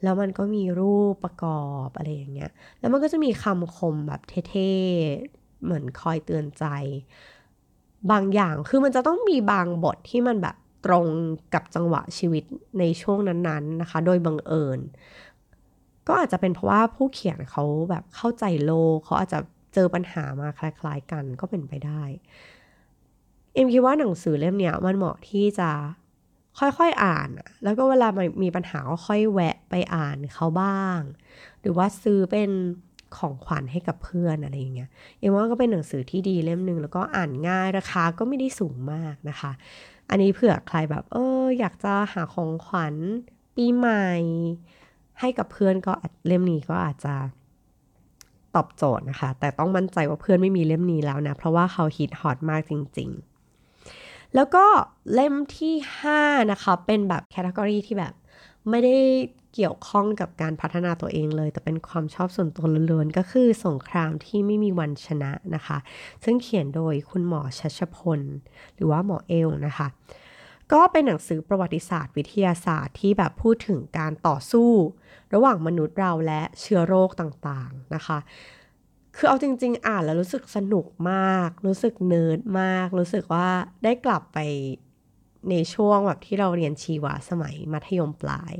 [0.03, 6.65] แล้วมันก็มีรูปประกอบอะไรอย่างเงี้ย แล้วมันก็จะมีคำคมแบบเท่ๆ เหมือนคอยเตือนใจ
[8.11, 11.07] บางอย่างคือมันจะต้องมีบางบทที่มันแบบตรง
[11.55, 12.45] กับจังหวะชีวิต
[12.79, 14.81] ในช่วงนั้นๆนะคะ โดยบังเอิญ
[16.07, 19.39] ก็อาจจะเป็นเพราะว่าผู้เขียนเขาแบบเข้าใจโลกเขาอาจจะ
[19.75, 22.03] เจอปัญหามาคล้าย ๆ กันก็เป็นไปได้
[23.55, 25.71] เอ็มคิดว่าหนังสือเล่มเนี้ยมันเหมาะที่จะ
[26.59, 27.29] ค่อยๆอ่าน
[27.65, 31.01] แล้วก็เวลามันมีปัญหาก็ค่อยแวะไปอ่านเขาบ้าง
[31.61, 32.51] หรือว่าซื้อเป็น
[33.17, 39.53] ของขวัญให้กับเพื่อนอะไรอย่างเงี้ย เอ็มว่าก็เป็นหนังสือที่ดีเล่มหนึ่งแล้วก็อ่านง่ายราคาก็ไม่ได้สูงมากนะคะ
[40.11, 42.95] อันนี้เผื่อใครแบบเอออยากจะหาของขวัญ
[43.57, 44.07] ปีใหม่
[45.21, 45.93] ให้กับเพื่อนก็
[46.27, 47.15] เล่มนี้ก็อาจจะ
[48.55, 53.30] ตอบโจทย์นะคะ แต่ต้องมั่นใจว่าเพื่อนไม่มีเล่มนี้แล้วนะ เพราะว่าเขาฮิตฮอตมากจริง ๆ
[54.35, 54.65] แล้วก็
[55.13, 55.75] เล่มที่
[56.13, 58.15] 5 นะคะ เป็นแบบแคตตากรีที่แบบ
[58.71, 58.97] ไม่ได้
[59.55, 65.79] เกี่ยวข้องกับการพัฒนาตัวเองเลย แต่เป็นความชอบส่วนตัวล้วนๆ ก็คือสงครามที่ไม่มีวันชนะนะคะ
[66.25, 68.21] ซึ่งเขียนโดยคุณหมอชัชพล
[68.75, 69.87] หรือว่าหมอเอ้วนะคะ
[70.73, 74.71] ก็เป็นหนังสือประวัติศาสตร์ วิทยาศาสตร์ที่แบบพูดถึงการต่อสู้
[75.35, 78.19] ระหว่างมนุษย์เราและเชื้อโรคต่างๆนะคะ
[79.23, 83.49] คือเอาจริง ๆ อ่านแล้วรู้สึกสนุกมาก รู้สึกเนิร์ดมาก รู้สึกว่า
[83.85, 84.39] ได้กลับไป
[85.51, 88.55] ในช่วงแบบที่เราเรียนชีวะสมัยมัธยมปลาย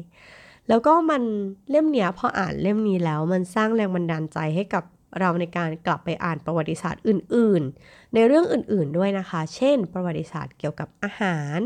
[0.69, 1.23] แล้วก็มัน
[1.71, 4.85] เล่มเนี้ยพออ่านเล่มนี้แล้วมันสร้างแรงบันดาลใจให้กับ
[5.21, 11.59] เราในการกลับไปอ่านประวัติศาสตร์อื่น ๆ ในเรื่องอื่น ๆ ด้วยนะคะ เช่น ประวัติศาสตร์เกี่ยวกับอาหาร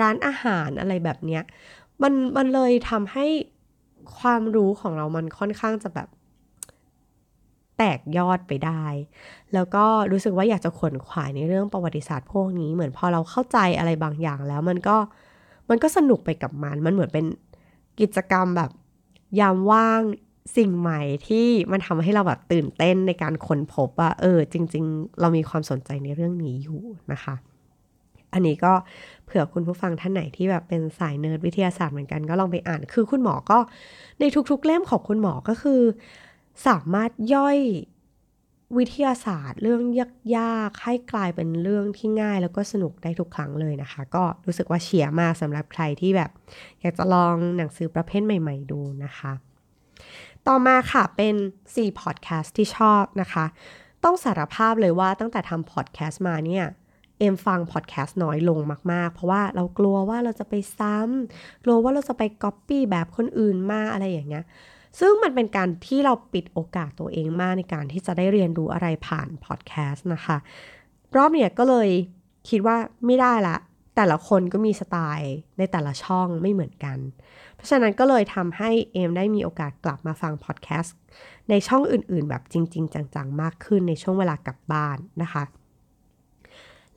[0.00, 1.42] ร้านอาหารอะไรแบบเนี้ย
[2.02, 3.26] มันมันเลยทำให้
[4.18, 6.08] ความรู้ของเรามันค่อนข้างจะแบบ
[7.78, 8.84] แตกยอดไปได้
[9.54, 14.96] แล้วก็รู้สึกว่าอยากจะขวนขวายในเรื่องประวัติศาสตร์พวกนี้ เหมือนพอเราเข้าใจอะไรบางอย่างแล้วมันก็
[15.70, 17.24] มันก็สนุกไปกับมัน มันเหมือนเป็น
[18.00, 18.70] กิจกรรมแบบ
[19.40, 20.00] ยามว่าง
[20.56, 26.80] สิ่งใหม่ที่มันทำให้เราแบบตื่นเต้นในการค้นพบว่า เออ จริง ๆ เรามีความสนใจในเรื่องนี้อยู่
[27.12, 27.34] นะคะ
[28.32, 28.72] อันนี้ก็
[29.24, 33.58] เผื่อคุณผู้ฟังท่านไหนที่แบบเป็นสายเนิร์ดวิทยาศาสตร์เหมือนกันก็ลองไปอ่าน คือคุณหมอก็
[34.20, 35.80] ในทุกๆเล่มของคุณหมอก็คือ
[36.66, 37.58] สามารถย่อย
[38.76, 39.82] วิทยาศาสตร์เรื่อง
[40.36, 46.30] ยากๆ ให้กลายเป็นเรื่องที่ง่ายแล้วก็สนุกได้ทุกครั้งเลยนะคะ ก็รู้สึกว่าเชียร์มากสำหรับใครที่แบบ
[46.80, 49.32] อยากจะลองหนังสือประเภทใหม่ๆดูนะคะ
[50.46, 51.34] ต่อมาค่ะเป็น
[51.68, 53.44] 4 พอดแคสต์ที่ชอบนะคะ
[54.04, 56.64] ต้องสารภาพเลยว่าตั้งแต่ทำพอดแคสต์มาเนี่ย
[57.18, 58.58] เอ็มฟังพอดแคสต์น้อยลง
[58.92, 64.44] มาก ๆ เพราะว่าเรากลัวว่าเราจะไปซ้ำกลัวว่าเราจะไปก๊อปปี้แบบคนอื่นมาอะไรอย่างเงี้ย
[65.00, 70.36] ซึ่งมันเป็นการที่เราปิดโอกาสตัวเองมากในการที่จะได้เรียนรู้อะไรผ่านพอดแคสต์นะคะ
[71.16, 71.88] รอบเนี้ยก็เลย
[72.48, 72.76] คิดว่า
[73.06, 73.56] ไม่ได้ละ
[73.96, 76.98] แต่ละคนก็มีสไตล์ในแต่ละช่องไม่เหมือนกัน
[77.54, 80.96] เพราะฉะนั้นก็เลยทำให้เอมได้มีโอกาสกลับมาฟังพอดแคสต์
[81.50, 85.44] ในช่องอื่นๆ แบบจริง ๆ จังๆ มากขึ้นในช่วงเวลากลับบ้านนะคะ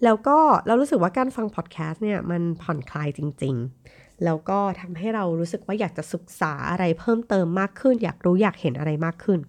[0.04, 3.68] แล้วก็เรารู้สึกว่าการฟังพอดแคสต์เนี่ยมันผ่อนคลายจริง ๆ
[4.24, 9.40] แล้วก็ทำให้เรารู้สึกว่าอยากจะศึกษาอะไรเพิ่มเติมมากขึ้น อยากรู้อยากเห็นอะไรมากขึ้น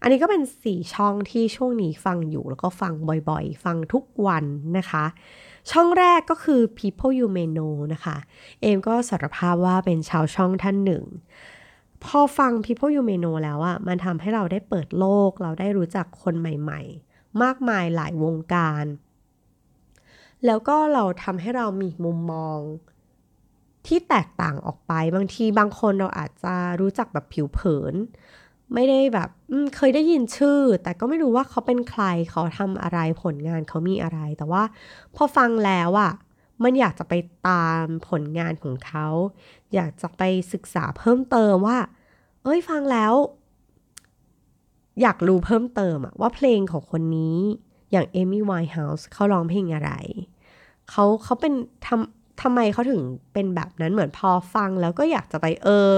[0.00, 2.92] อันนี้ก็เป็นสี่ช่องที่ช่วงนี้ฟังอยู่แล้วก็ฟัง
[3.30, 4.44] บ่อยๆ ฟังทุกวัน
[4.78, 5.04] นะคะ
[5.70, 8.16] ช่องแรกก็คือ People You May Know นะคะ
[8.60, 11.04] เอมก็สารภาพว่าเป็นชาวช่องท่านหนึ่ง
[12.04, 18.84] พอฟัง People You May Know แล้วอะมันทำให้เราได้เปิดโลก เราได้รู้จักคนใหม่ๆ มากมายหลายวงการ
[20.46, 22.60] แล้วก็เราทำให้เรามีมุมมอง
[23.86, 27.94] ที่แตกต่างออกไป บางทีบางคนเราอาจจะรู้จักแบบผิวเผิน
[28.74, 29.28] ไม่ได้แบบ
[29.76, 34.62] เคยได้ยินชื่อ แต่ก็ไม่รู้ว่าเขาเป็นใครเขาทำอะไรผลงานเขามีอะไร แต่ว่า
[35.14, 36.12] พอฟังแล้วอะ่ะ
[36.62, 37.14] มันอยากจะไป
[37.48, 39.06] ตามผลงานของเขา
[39.74, 41.78] อยากจะไปศึกษาเพิ่มเติมว่า
[42.42, 43.14] เอ้ยฟังแล้ว
[45.02, 47.38] อยากรู้เพิ่มเติมอะว่าเพลงของคนนี้
[47.90, 49.92] อย่าง Amy Winehouse เขาร้องเพลงอะไร
[50.90, 51.54] เขาเขาเป็น
[51.86, 53.00] ทำ ทำไมเขาถึง
[53.32, 55.90] เป็นแบบนั้นเหมือนพอฟังแล้วก็อยากจะไปเออ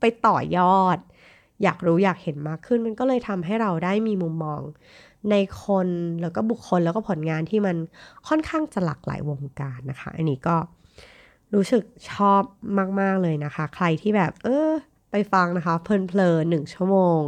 [0.00, 0.98] ไปต่อยอด
[1.62, 4.60] อยากรู้อยากเห็นมากขึ้นมันก็เลยทำให้เราได้มีมุมมอง
[5.30, 5.88] ในคน
[6.22, 7.76] แล้วก็บุคคลแล้วก็ผลงานที่มัน
[8.28, 10.56] ค่อนข้างจะหลากหลายวงการนะคะ อันนี้ก็
[11.54, 12.42] รู้สึกชอบ
[13.00, 14.70] มาก ๆ เลยนะคะ ใครที่แบบ เออ
[15.10, 17.20] ไปฟังนะคะ เพลินๆหนึ่งชั่วโมง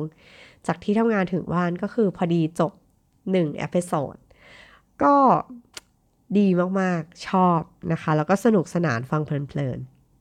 [0.66, 2.72] จากที่ทำงานถึงบ้านก็คือพอดีจบ
[3.32, 4.16] หนึ่ง episode
[5.02, 5.14] ก็
[6.38, 6.46] ดี
[6.80, 7.60] มากๆ ชอบ
[7.92, 9.78] นะคะ แล้วก็สนุกสนานฟังเพลิน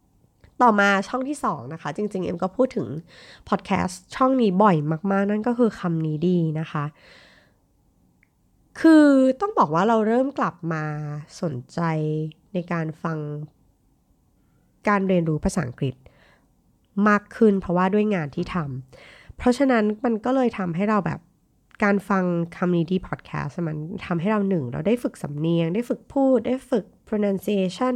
[0.10, 2.88] ๆ ต่อมาช่องที่ 2 นะคะ จริงๆ เอ็มก็พูดถึง
[3.50, 4.76] พอดแคสต์ช่องนี้บ่อย
[5.12, 6.86] มากๆ นั่นก็คือคำนี้ดีนะคะ
[8.82, 9.06] คือ
[9.42, 10.84] ต้องบอกว่าเราเริ่มกลับมา
[11.42, 11.80] สนใจ
[12.54, 13.18] ในการฟัง
[14.88, 15.96] การเรียนรู้ภาษาอังกฤษ
[17.08, 21.20] มากขึ้นเพราะว่าด้วยงานที่ทำเพราะฉะนั้นมันก็เลยทำให้เราแบบ
[21.84, 22.24] การฟัง
[22.58, 27.96] community podcast มันทำให้เราหนึ่ง เราได้ฝึกสำเนียง ได้ฝึกพูด ได้ฝึก pronunciation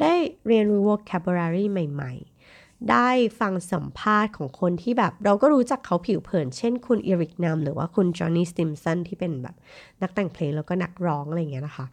[0.00, 0.12] ได้
[0.46, 2.12] เรียนรู้ vocabulary ใหม่
[2.50, 9.56] ๆ ได้ฟังสัมภาษณ์ของคนที่แบบ เราก็รู้จักเขาผิวเผิน เช่นคุณอีริกนัมหรือว่าคุณจอห์นนี่สติมสันที่เป็นแบบ
[10.02, 11.86] นักแต่งเพลงแล้วก็นักร้องอะไรอย่างเงี้ยนะคะ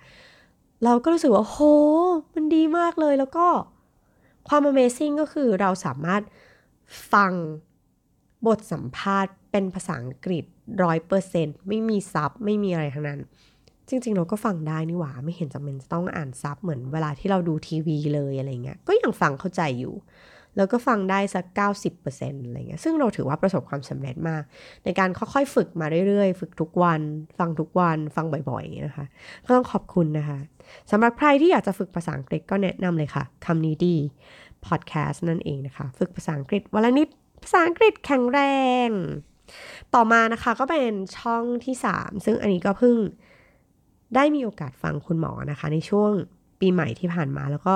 [0.84, 1.58] เราก็รู้สึกว่าโห
[2.34, 3.48] มันดีมากเลยแล้วก็
[4.48, 6.22] ความ Amazing ก็คือเราสามารถ
[7.14, 7.32] ฟัง
[8.48, 10.44] บทสัมภาษณ์เป็นภาษาอังกฤษ
[10.84, 13.20] ร้อยเปอร์เซ็นต์ไม่มีซับไม่มีอะไรทั้งนั้น
[13.90, 19.96] จริง ๆ เราก็ฟังได้นี่หว่า ไม่เห็นจำเป็นจะต้องอ่านซับเหมือนเวลาที่เราดูทีวีเลยอะไรเงี้ยก็ยังฟังเข้าใจอยู่
[20.58, 21.46] แล้วก็ฟังได้สัก
[21.98, 24.44] 90%อะไรเงี้ยซึ่งเราถือว่าประสบความสำเร็จมาก
[24.84, 27.02] ในการค่อยๆฝึกมาเรื่อยๆ ฝึกทุกวัน
[27.40, 29.06] ฟังทุกวัน ฟังบ่อยๆนะคะ
[29.46, 30.40] ก็ต้องขอบคุณนะคะ
[30.92, 33.96] สำหรับใครที่อยากจะฝึกภาษาอังกฤษก็แนะนำเลยค่ะคำนี้ดี
[34.66, 37.08] พอดแคสต์นั่นเองนะคะ ฝึกภาษาอังกฤษวันละนิด
[37.44, 38.40] ภาษาอังกฤษแข็งแร
[38.88, 38.90] ง
[39.94, 42.96] ต่อมานะคะก็เป็นช่องที่ 3 ซึ่งอันนี้ก็เพิ่ง
[44.16, 46.12] ได้มีโอกาสฟังคุณหมอนะคะ ในช่วง
[46.60, 47.76] ปีใหม่ที่ผ่านมาแล้วก็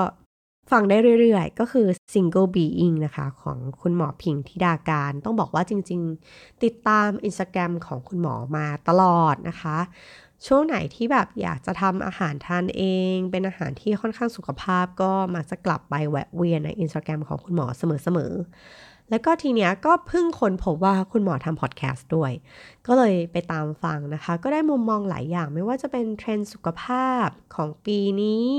[0.72, 9.78] ฟังได้เรื่อยๆ ก็คือ Single Being นะคะ ของคุณหมอพิงธิดาการ ต้องบอกว่าจริงๆ ติดตาม Instagram ของคุณหมอมาตลอดนะคะ
[10.46, 12.82] ช่วงไหนที่แบบอยากจะทำอาหารทานเอ
[13.14, 22.32] ง เป็นอาหารที่ค่อนข้างสุขภาพก็มักจะกลับไปแวะเวียนใน Instagram ของคุณหมอเสมอๆ แล้วก็ทีเนี้ยก็เพิ่งค้นพบว่าคุณหมอทำพอดแคสต์ด้วย
[22.86, 28.50] ก็เลยไปตามฟังนะคะ ก็ได้มุมมองหลายอย่างไม่ว่าจะเป็นเทรนด์สุขภาพของปีนี้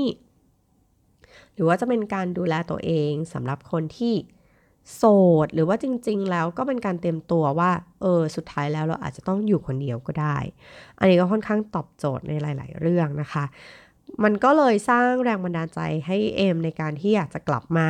[1.54, 4.14] หรือว่าจะเป็นการดูแลตัวเองสำหรับคนที่
[4.94, 5.02] โส
[5.44, 7.70] ด หรือว่าจริง ๆ แล้วก็เป็นการเตรียมตัวว่า
[8.02, 10.36] เออ สุดท้ายแล้วเราอาจจะต้องอยู่คนเดียวก็ได้
[10.98, 13.44] อันนี้ก็ค่อนข้างตอบโจทย์ในหลาย ๆ เรื่องนะคะ
[14.24, 17.88] มันก็เลยสร้างแรงบันดาลใจให้เอมในการที่อยากจะกลับมา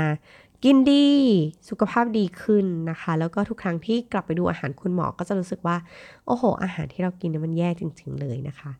[0.68, 1.08] กินดี
[1.68, 5.76] สุขภาพดีขึ้นนะคะ แล้วก็ทุกครั้งที่กลับไปดูอาหารคุณหมอก็จะรู้สึกว่า
[6.26, 8.70] โอ้โห อาหารที่เรากินเนี่ยมันแย่จริงๆเลยนะคะ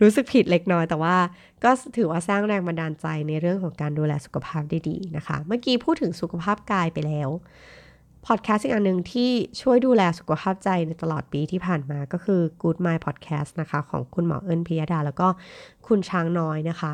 [0.00, 1.16] รู้สึกผิดเล็กน้อยแต่ว่า
[1.64, 7.30] ก็ถือว่าสร้างแรงบันดาลใจในเรื่องของการดูแลสุขภาพได้ดีนะคะ เมื่อกี้พูดถึงสุขภาพกายไปแล้ว
[8.26, 9.30] พอดแคสต์อีกอันหนึ่งที่
[9.60, 15.28] ช่วยดูแลสุขภาพใจในตลอดปีที่ผ่านมาก็คือ Good Mind Podcast นะคะ ของคุณหมอเอิญพิยดา แล้วก็
[15.86, 16.92] คุณช้างน้อยนะคะ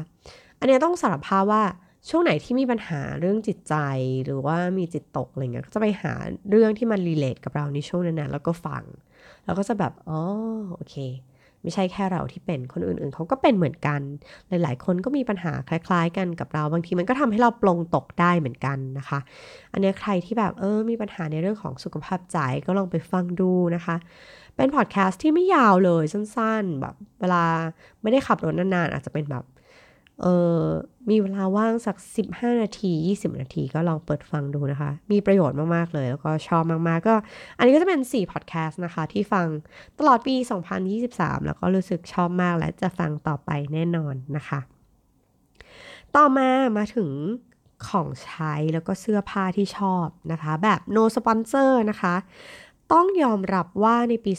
[0.59, 1.63] อันนี้ต้องสารภาพว่า
[2.09, 3.75] ช่วงไหนที่มีปัญหาเรื่องจิตใจ
[4.25, 6.15] หรือว่ามีจิตตกอะไรเงี้ยก็จะไปหา
[6.51, 8.85] เรื่องที่มันรีเลทกับเราในช่วงนั้นๆแล้วก็ฟัง
[9.45, 10.21] แล้วก็จะแบบอ๋อ
[10.77, 10.97] โอเค
[11.63, 14.01] ไม่ใช่แค่เราที่เป็นคนอื่นๆเขาก็เป็นเหมือนกัน
[14.49, 19.19] หลายๆ คนก็มีปัญหาคล้ายๆ กันกับเรา บางทีมันก็ทำให้เราปลงตกได้เหมือนกันนะคะ
[19.73, 23.97] อันนี้ใครที่แบบเออมีปัญหาในเรื่องของสุขภาพใจก็ลองไปฟังดูนะคะ
[24.57, 27.45] เป็นพอดแคสต์ที่ไม่ยาวเลยสั้นๆ แบบเวลา
[28.03, 29.45] ไม่ได้ขับรถนานๆ อาจจะเป็นแบบ
[30.23, 30.27] เอ
[30.59, 30.63] อ
[31.11, 31.97] มีเวลาว่างสัก
[32.29, 37.15] 15 นาที 20 นาทีก็ลองเปิดฟังดูนะคะ มีประโยชน์มาก ๆ เลย แล้วก็ชอบมาก ๆ ก็
[37.59, 39.47] อันนี้ก็จะเป็น 4 พอดแคสต์นะคะ ที่ฟัง
[39.99, 40.35] ตลอดปี
[40.91, 44.61] 2023 แล้วก็รู้สึกชอบมากและจะฟังต่อไปแน่นอนนะคะ
[46.17, 47.11] ต่อมามาถึง
[47.89, 52.15] ของใช้แล้วก็เสื้อผ้าที่ชอบนะคะ แบบ no sponsor นะคะ
[52.93, 54.33] ต้องยอมรับว่าในปี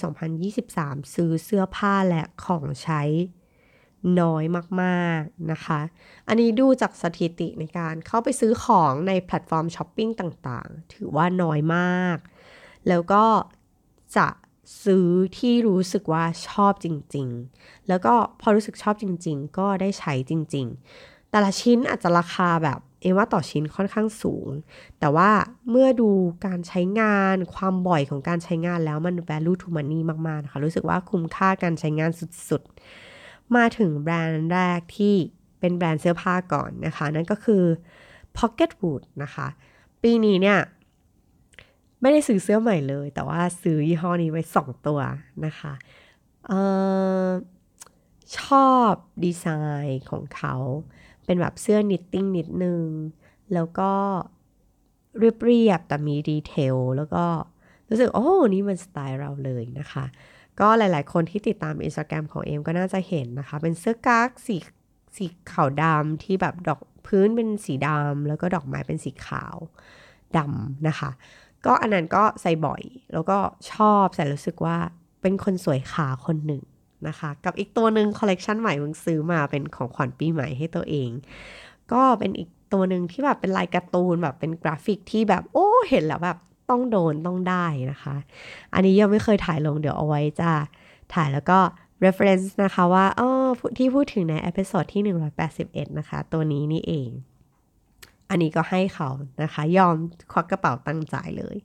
[0.54, 3.02] 2023 ซื้อเสื้อผ้าและของใช้
[4.22, 4.44] น้อย
[4.82, 5.80] มากๆนะคะ
[6.28, 12.18] อันนี้ดูจากสถิติในการเข้าไปซื้อของในแพลตฟอร์มช้อปปิ้งต่างๆ ถือว่าน้อยมาก
[12.88, 13.26] แล้วก็
[14.18, 14.28] จะ
[14.84, 20.66] ซื้อที่รู้สึกว่าชอบจริงๆ แล้วก็พอรู้สึกชอบจริง ๆ ก็ได้ใช้จริง
[21.00, 24.48] ๆ แต่ละชิ้นอาจจะราคาแบบเอว่าต่อชิ้นค่อนข้างสูง
[25.00, 25.32] แต่ว่า
[25.70, 26.10] เมื่อดู
[26.46, 32.12] การใช้งานความบ่อยของการใช้งานแล้วมัน value to money มากๆนะคะรู้สึกว่าคุ้มค่าการใช้งาน
[32.50, 32.72] สุดๆ
[33.56, 35.16] มาถึงแบรนด์แรกที่
[35.60, 37.64] เป็นแบรนด์เสื้อผ้าก่อนนะคะ นั่นก็คือ
[38.38, 39.48] Pocketwood นะคะ
[40.02, 40.60] ปีนี้เนี่ย
[42.02, 45.00] ไม่ได้ซื้อเสื้อใหม่เลย แต่ว่าซื้อยี่ห้อนี้ไว้ 2 ตัว
[45.46, 45.74] นะคะ
[46.50, 46.52] อ
[47.26, 47.28] อ
[48.40, 48.92] ชอบ
[49.24, 49.46] ดีไซ
[49.86, 50.56] น์ของเขา
[51.26, 52.86] เป็นแบบเสื้อ knitting นิดนึง
[53.54, 53.92] แล้วก็
[55.18, 57.26] เรียบๆแต่มี detail แล้วก็
[57.90, 60.06] รู้สึก โอ้ นี่มันสไตล์เราเลยนะคะ
[60.60, 64.56] ก็หลาย ๆ คนที่ติดตามอินสตาแกรมของเอมก็น่าจะเห็นนะคะ เป็นเสื้อกั๊กสี
[65.18, 69.56] สีขาวดำที่แบบดอกพื้นเป็นสีดำแล้วก็ดอกไม้เป็นสีขาว
[70.38, 71.10] ดำนะคะ
[71.66, 72.84] ก็อันนั้นก็ใส่บ่อย
[73.14, 73.38] แล้วก็
[73.72, 74.78] ชอบใส่รู้สึกว่า
[75.22, 76.64] เป็นคนสวยขาคนหนึ่ง
[77.08, 81.10] นะคะ กับอีกตัวหนึ่งคอลเลกชันใหม่เพิ่งซื้อมาเป็นของขวัญปีใหม่ให้ตัวเอง
[81.94, 86.38] ก็เป็นอีกตัวหนึ่งที่แบบเป็นลายการ์ตูนแบบเป็นกราฟิกที่แบบโอ้เห็นแล้วแบบ
[86.70, 88.16] ต้องโดนต้องได้นะคะ
[88.74, 90.52] อันนี้ยังไม่เคยถ่ายลงเดี๋ยวเอาไว้จะ
[91.14, 91.60] ถ่ายแล้วก็
[92.04, 93.30] reference นะคะว่าอ๋อ
[93.78, 95.04] ที่พูดถึงใน episode ที่
[95.52, 97.10] 181 นะคะ ตัวนี้นี่เอง
[98.30, 99.10] อันนี้ก็ให้เขา
[99.44, 99.96] นะคะ ยอม
[100.32, 101.58] ควักกระเป๋าตังค์จ่ายเลย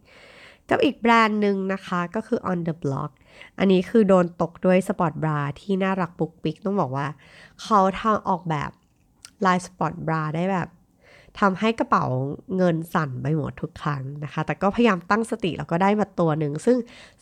[0.69, 3.11] กับอีกแบรนด์หนึ่งนะคะก็คือ on the block
[3.59, 7.07] อันนี้คือโดนตกด้วย sport bra ที่น่ารักปุ๊กปิ๊กต้องบอกว่า
[7.63, 8.71] เขาทำออกแบบ
[9.47, 10.69] ลาย sport bra ได้แบบ
[11.41, 12.05] ทำให้กระเป๋า
[12.57, 16.77] เงินสั่นไปหมดทุกครั้งนะคะ แต่ก็พยายามตั้งสติแล้วก็ได้มาตัวหนึ่ง ซึ่ง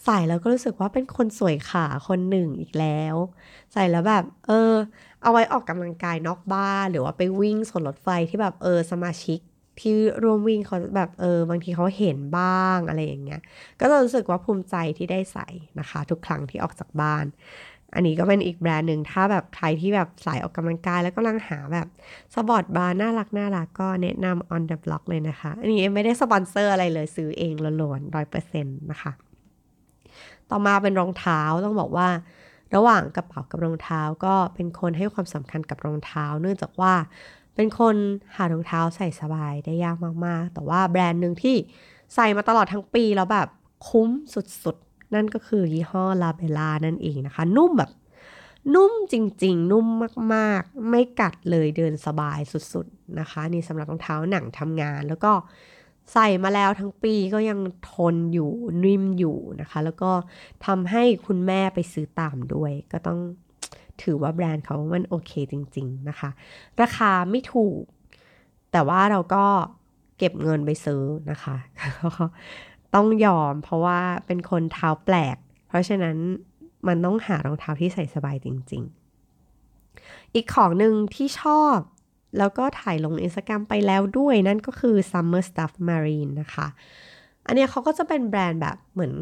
[0.05, 3.17] ใส่แล้วก็รู้สึกว่าเป็นคนสวยขาคนหนึ่งอีกแล้ว
[3.73, 4.73] ใส่แล้วแบบ เออ
[5.23, 9.41] เอาไว้ออกกำลังกายนอกบ้านหรือว่าไปวิ่งสวนรถไฟที่แบบเออสมาชิก
[9.81, 13.41] ที่ร่วมวิ่งเขาแบบเออบางทีเขาเห็นบ้างอะไรอย่างเงี้ย
[13.81, 15.47] ก็จะรู้สึกว่าภูมิใจที่ได้ใส่
[15.79, 17.25] นะคะ ทุกครั้งที่ออกจากบ้าน
[17.95, 21.86] อันนี้ก็เป็นอีกแบรนด์หนึ่งถ้าแบบใครที่แบบสายออกกำลังกายแล้วก็กำลังหาแบบ
[22.35, 29.12] sport bra น่ารักน่ารักก็แนะนำ on the block เลยนะคะ อันนี้ไม่ได้สปอนเซอร์อะไรเลยซื้อเองล้วนๆร้อยเปอร์เซ็นต์นะคะ
[30.51, 32.09] ต่อมาเป็นรองเท้าต้องบอกว่า
[32.76, 36.95] ระหว่างกระเป๋ากับรองเท้าก็เป็นคนให้ความสำคัญกับรองเท้า เนื่องจากว่า
[37.55, 37.97] เป็นคน
[38.36, 41.57] หารองเท้าใส่สบายได้ยากมากๆ แต่ว่าแบรนด์หนึ่งที่
[42.14, 43.49] ใส่มาตลอดทั้งปีแล้วแบบ
[43.89, 44.76] คุ้มสุด
[45.15, 47.91] นั่นก็คือยี่ห้อลาเบล่านั่นเองนะคะ นุ่มแบบ
[48.75, 49.87] นุ่มจริง ๆ นุ่ม
[50.35, 52.41] มากๆ ไม่กัดเลยเดินสบาย
[52.73, 55.33] สุดๆนะคะ นี่สำหรับรองเท้าหนังทำงานแล้วก็
[56.13, 57.59] ใส่มาแล้วทั้งปีก็ยัง
[57.93, 58.51] ทนอยู่
[58.85, 60.11] นิ่มอยู่นะคะ แล้วก็
[60.67, 63.19] ทำให้คุณแม่ไปซื้อตามด้วย ก็ต้อง
[64.03, 66.31] ถือว่าแบรนด์เขามันโอเคจริง ๆนะคะ
[66.81, 67.83] ราคาไม่ถูก
[68.73, 69.45] แต่ว่าเราก็
[70.19, 71.57] เก็บเงินไปซื้อนะคะ
[72.95, 75.36] ต้องยอม เพราะว่าเป็นคนเท้าแปลก
[75.68, 76.16] เพราะฉะนั้น
[76.86, 78.82] มันต้องหารองเท้าที่ใส่สบายจริง
[79.59, 81.78] ๆ อีกของหนึ่งที่ชอบ
[82.39, 86.66] แล้วก็ถ่ายลงอินสตาแกรมไปแล้วด้วยนั่นก็คือ Summer Stuff Marine นะคะ
[87.47, 89.14] อันนี้เขาก็จะเป็นแบรนด์แบบเหมือน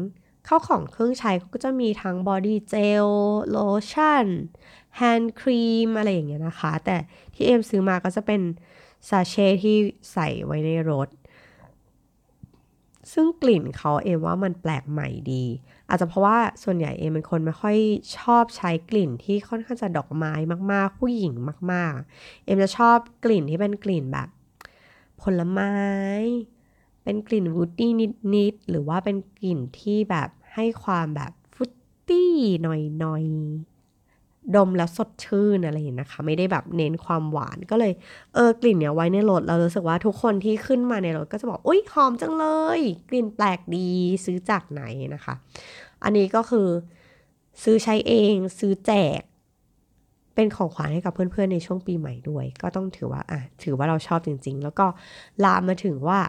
[0.45, 3.07] ข้าวของเครื่องใช้เขาก็จะมีทั้ง body เจล
[3.49, 3.57] โล
[3.91, 4.25] ชั่น
[4.95, 6.97] hand cream อะไรอย่างเงี้ยนะคะ แต่
[7.33, 8.41] ที่เอมซื้อมาก็จะเป็น
[9.09, 9.77] sachet ที่
[10.13, 11.07] ใส่ไว้ในรถ
[13.13, 15.45] ซึ่งกลิ่นเขาเอมว่ามันแปลกใหม่ดี
[15.89, 17.77] อาจจะเพราะว่าส่วนใหญ่เอมเป็นคนไม่ค่อย
[18.17, 20.33] ชอบใช้กลิ่นที่ค่อนข้างจะดอกไม้
[20.71, 21.33] มากๆ ผู้หญิง
[21.71, 24.27] มาก ๆ เอมจะชอบกลิ่นที่เป็นกลิ่นแบบ
[25.21, 25.73] ผลไม้
[27.03, 27.91] เป็นกลิ่นวูดดี้
[28.35, 31.71] นิดๆหรือว่าเป็นกลิ่นที่แบบให้ความแบบฟุต
[32.09, 32.33] ตี้
[32.63, 33.76] หน่อยๆ
[34.55, 37.93] ดมแล้วสดชื่นอะไรอย่างนี้นะคะ ไม่ได้แบบเน้นความหวานก็เลย
[38.35, 42.45] เออกลิ่นเนี้ยไว้ในรถเรารู้สึกว่าทุกคนที่ขึ้นมาในรถก็จะบอกอุ้ยหอมจังเล
[42.79, 43.89] ย กลิ่นแปลกดี
[44.25, 44.83] ซื้อจากไหน
[45.15, 45.33] นะคะ
[46.03, 46.67] อันนี้ก็คือ
[47.63, 49.21] ซื้อใช้เองซื้อแจก
[50.35, 54.85] เป็นของขวัญให้กับเพื่อนๆในช่วงปีใหม่ด้วย ก็ต้องถือว่าอะถือว่าเราชอบจริง ๆ แล้วก็
[55.43, 56.19] ลามมาถึงว่า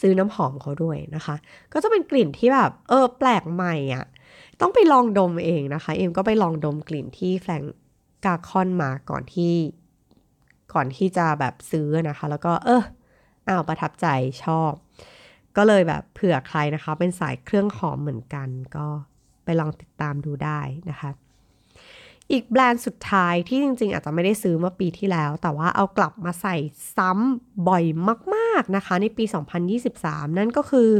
[0.00, 1.36] ซื้อน้ำหอมเขาด้วยนะคะ
[1.72, 4.04] ก็จะเป็นกลิ่นที่แบบ เออ แปลกใหม่อะ่ะ
[4.66, 7.62] ต้องไปลองดมเองนะคะ เอ็มก็ไปลองดมกลิ่นที่แฟรง
[8.24, 9.54] กาคอนมาก่อนที่
[10.74, 12.82] ก่อนที่จะแบบซื้อนะคะ แล้วก็เออ
[13.48, 14.06] อ้าวประทับใจ
[14.44, 14.72] ชอบ
[15.56, 18.86] ก็เลยแบบเผื่อใครนะคะ เป็นสายเครื่องหอมเหมือนกัน ก็
[19.44, 20.60] ไปลองติดตามดูได้
[20.90, 21.10] นะคะ
[22.32, 26.56] อีกแบรนด์สุดท้ายที่จริง ๆ อาจจะไม่ได้ซื้อเมื่อปีที่แล้ว แต่ว่าเอากลับมาใส่
[26.96, 27.84] ซ้ำบ่อย
[28.34, 29.24] มาก ๆนะคะ ในปี
[29.80, 30.90] 2023 นั่นก็คือ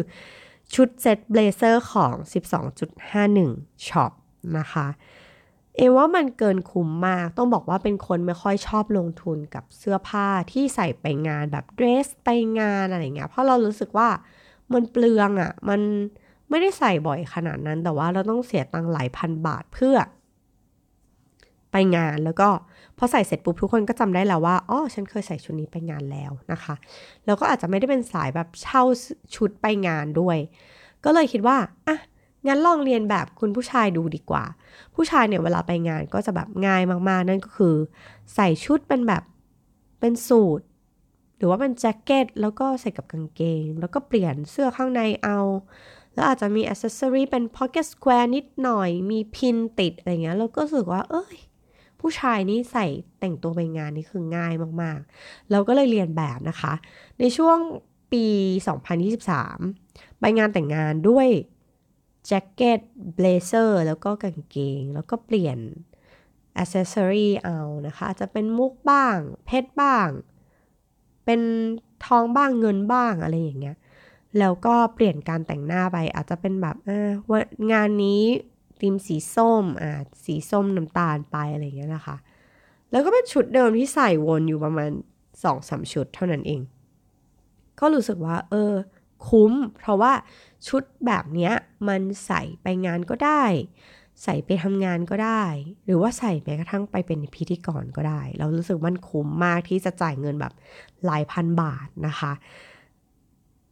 [0.75, 2.15] ชุดเซ็ต blazer ของ
[3.01, 4.13] 12.51 shop
[4.59, 4.87] นะคะ
[5.77, 14.09] เอมว่ามันเกินคุ้มมาก ต้องบอกว่าเป็นคนไม่ค่อยชอบลงทุนกับเสื้อผ้าที่ใส่ไปงานแบบเดรสไปงานอะไรเงี้ย เพราะเรารู้สึกว่า
[14.73, 15.81] มันเปลืองอะ่ะ มัน
[16.51, 19.97] ไม่ได้ใส่บ่อยขนาดนั้น แต่ว่าเราต้องเสียตังค์หลายพันบาทเพื่อ
[21.71, 22.49] ไปงานแล้วก็
[22.99, 26.75] พอใส่เสร็จปุ๊บทุกคนก็จำได้แล้วว่าอ๋อฉันเคยใส่ชุดนี้ไปงานแล้วนะคะ
[27.27, 28.83] แล้วก็อาจจะไม่ได้เป็นสายแบบเช่า
[29.35, 30.39] ชุดไปงานด้วย
[31.05, 31.57] ก็เลยคิดว่า
[31.89, 31.99] อะ
[32.47, 34.45] งั้นลองเรียนแบบคุณผู้ชายดูดีกว่า
[34.95, 37.77] ผู้ชายเนี่ยเวลาไปงานก็จะแบบง่ายมากๆ นั่นก็คือ
[38.35, 39.23] ใส่ชุดเป็นแบบ
[40.01, 40.61] เป็นสูท
[41.37, 45.39] หรือว่าเป็นแจ็คเก็ตแล้วก็ใส่กับกางเกง แล้วก็เปลี่ยนเสื้อข้างในเอา
[46.15, 51.37] แล้วอาจจะมีอ c เซสซอรีเป็น pocket square นิดหน่อย มี pin ติดอะไรเงี้ย แล้วก็รู้สึกว่า เอ้ย
[52.07, 52.87] ผู้ชายนี่ใส่
[53.21, 54.53] แต่งตัวไปงานนี่คือง่าย
[54.83, 56.73] มากๆ เราก็เลยเลียนแบบนะคะ
[57.19, 57.59] ในช่วง
[58.13, 58.27] ปี
[59.03, 61.29] 2023 ไปงานแต่งงานด้วย
[62.27, 62.81] แจ็คเก็ต
[63.15, 65.59] blazer แล้วก็กางเกง แล้วก็เปลี่ยน
[66.57, 70.09] อ c เซสซอรีเอานะคะ จะเป็นมุกบ้าง เพชรบ้าง
[71.25, 71.41] เป็น
[72.07, 73.77] ทองบ้างเงินบ้างอะไรอย่างเงี้ย
[74.39, 77.41] แล้วก็เปลี่ยนการแต่งหน้าไปอาจจะเป็นแบบเออว่า
[77.73, 78.23] งานนี้
[78.81, 82.17] ธีมสีส้มอ่าสีส้มน้ำตาลไปอะไรเงี้ยนะคะ
[82.91, 84.91] แล้วก็เป็นชุดเดิมที่ใส่วนอยู่ประมาณ
[85.45, 86.63] สองสามชุดเท่านั้นเอง
[87.81, 88.73] ก็รู้สึกว่า เออ
[89.29, 90.13] คุ้ม เพราะว่า
[90.69, 91.53] ชุดแบบเนี้ย
[91.89, 93.45] มันใส่ไปงานก็ได้
[94.23, 95.45] ใส่ไปทำงานก็ได้
[95.85, 100.53] หรือว่าใส่แม้กระทั่งไปเป็นพิธีกรก็ได้ เรารู้สึกมันคุ้มมากที่จะจ่ายเงินแบบ
[101.07, 102.33] หลายพันบาทนะคะ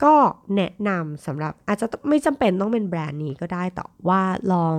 [0.04, 0.14] ก็
[0.56, 4.22] แนะนำสำหรับอาจจะไม่จำเป็นต้องเป็นแบรนด์นี้ก็ได้แต่ว่า
[4.52, 4.76] ลอง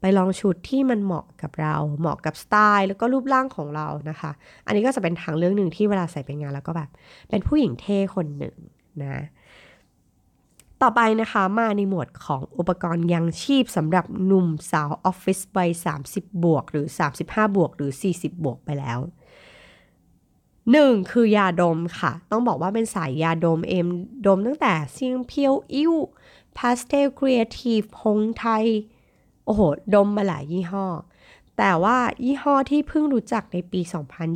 [0.00, 4.30] ไปลองชุดที่มันเหมาะกับเรา เหมาะกับสไตล์ แล้วก็รูปร่างของเรานะคะ
[4.66, 6.90] อันนี้ก็จะเป็นทางเลือกหนึ่งที่เวลาใส่ไปงานแล้วก็แบบ
[7.28, 8.56] เป็นผู้หญิงเท่คนหนึ่ง
[9.02, 9.24] นะ
[10.82, 15.58] ต่อไปนะคะมาในหมวดของอุปกรณ์ยังชีพสำหรับหนุ่มสาวออฟฟิศวัย
[16.02, 16.86] 30 บวก หรือ
[17.20, 18.98] 35 บวก หรือ 40 บวกไปแล้ว
[20.72, 23.88] หนึ่งคือยาดมค่ะ ต้องบอกว่าเป็นสายยาดมเอ็ม
[24.26, 25.94] ดมตั้งแต่ซียงเพียวอิ้ว
[26.56, 28.64] พาสเทลครีเอทีฟหงส์ไทย
[29.44, 29.60] โอ้โห
[29.94, 30.86] ดมมาหลายยี่ห้อ
[31.58, 33.80] แต่ว่ายี่ห้อที่เพิ่งรู้จักในปี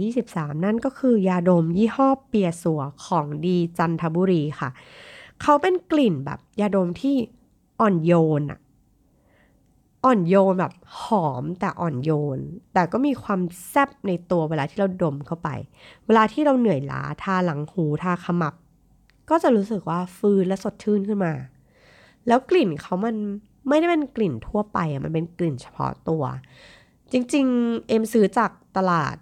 [0.04, 4.70] 2023 นั่นก็คือยาดมยี่ห้อเปียสัวของดีจันทบุรีค่ะ
[5.42, 7.16] เขาเป็นกลิ่นแบบยาดมที่
[7.80, 8.60] อ่อนโยนอะ
[10.04, 10.72] อ่อนโยนแบบ
[11.02, 12.38] หอมแต่อ่อนโยน
[12.72, 15.48] แต่ก็มีความแซบในตัวเวลาที่เราดมเข้าไป
[16.06, 18.54] เวลาที่เราเหนื่อยล้าทาหลังหูทาขมับ
[19.30, 21.32] ก็จะรู้สึกว่าฟื้นและสดชื่นขึ้นมา
[22.26, 23.16] แล้วกลิ่นเขามัน
[23.68, 26.22] ไม่ได้เป็นกลิ่นทั่วไปอะมันเป็นกลิ่นเฉพาะตัว
[27.12, 29.16] จริง ๆ เอ็มซื้อจากตลาด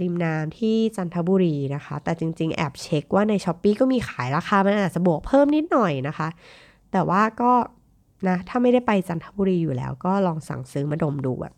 [0.00, 6.28] ริมน้ำที่จันทบุรีนะคะ แต่จริง ๆ แอบเช็คว่าใน Shopee ก็มีขายราคา มันอาจจะบวกเพิ่มนิดหน่อยนะคะ
[6.92, 7.52] แต่ว่าก็
[8.28, 11.54] นะถ้าไม่ได้ไปจันทบุรีอยู่แล้ว ก็ลองสั่งซื้อมาดมดูแบบ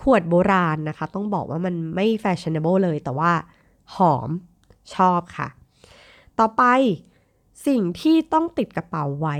[0.00, 3.32] ขวดโบราณนะคะ ต้องบอกว่ามันไม่ fashionable เลยแต่ว่า
[3.94, 4.30] หอม
[4.94, 5.48] ชอบค่ะ
[6.38, 6.62] ต่อไป
[7.66, 9.36] สิ่งที่ต้องติดกระเป๋าไว้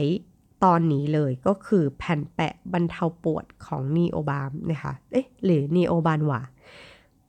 [0.65, 6.41] ตอนนี้เลยก็คือแผ่นแปะบรรเทาปวดของนีโอบามนะคะ เอ๊ะหรือนีโอบานวา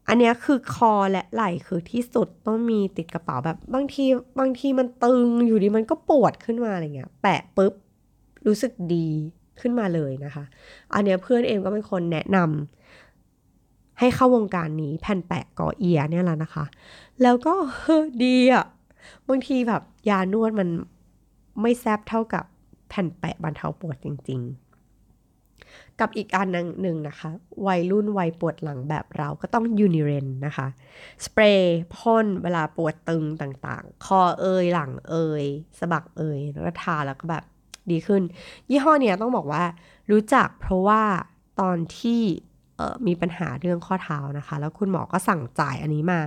[0.08, 4.06] อันนี้คือคอและไหล่คือที่สุดต้องมีติดกระเป๋าแบบบางที
[4.40, 7.74] บางทีมันตึงอยู่ดีมันก็ปวดขึ้นมาอะไรเงี้ย แปะปุ๊บ
[8.46, 9.08] รู้สึกดี
[9.62, 10.44] ขึ้นมาเลยนะคะ
[10.94, 16.66] อันเนี้ยเพื่อนเองก็เป็นคนแนะนำให้เข้าวงการนี้แผ่นแปะกอเอียเนี่ยแหละนะคะ
[17.22, 17.54] แล้วก็
[18.24, 18.66] ดีอะ
[19.28, 20.70] บางทีแบบยานวดมัน
[21.62, 22.46] ไม่แซบเท่ากับ
[22.90, 26.48] แผ่นแปะบรรเทาปวดจริง ๆ กับอีกอัน
[26.82, 27.30] หนึ่งนะคะ
[27.68, 30.68] วัยรุ่นวัยปวดหลังแบบเราก็ต้องยูนิเรนนะคะ
[31.26, 35.44] สเปรย์พ่นเวลาปวดตึงต่างๆ คอเอยหลังเอย
[35.80, 37.44] สะบักเอยแล้วก็ทาแล้วก็แบบ
[37.92, 38.22] ดีขึ้น
[38.70, 39.64] ยี่ห้อเนี้ยต้องบอกว่า
[40.12, 41.02] รู้จักเพราะว่า
[41.60, 42.22] ตอนที่
[43.08, 46.22] มีปัญหาเรื่องข้อเท้านะคะ แล้วคุณหมอก็สั่งจ่ายอันนี้มา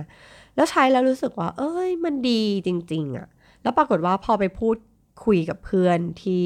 [0.55, 3.27] แล้วใช้แล้วรู้สึกว่า เอ้ย มันดีจริง ๆอะ
[3.61, 4.77] แล้วปรากฏว่าพอไปพูด
[5.25, 6.43] คุยกับเพื่อนที่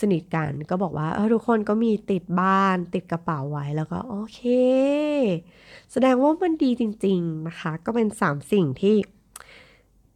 [0.00, 4.40] สนิทกันก็บอกว่าเออทุกคนก็มีติดบ้านติดกระเป๋าไว้แล้วก็โอเค
[5.92, 8.96] แสดงว่ามันดีจริง ๆนะคะ ก็เป็นสามสิ่งที่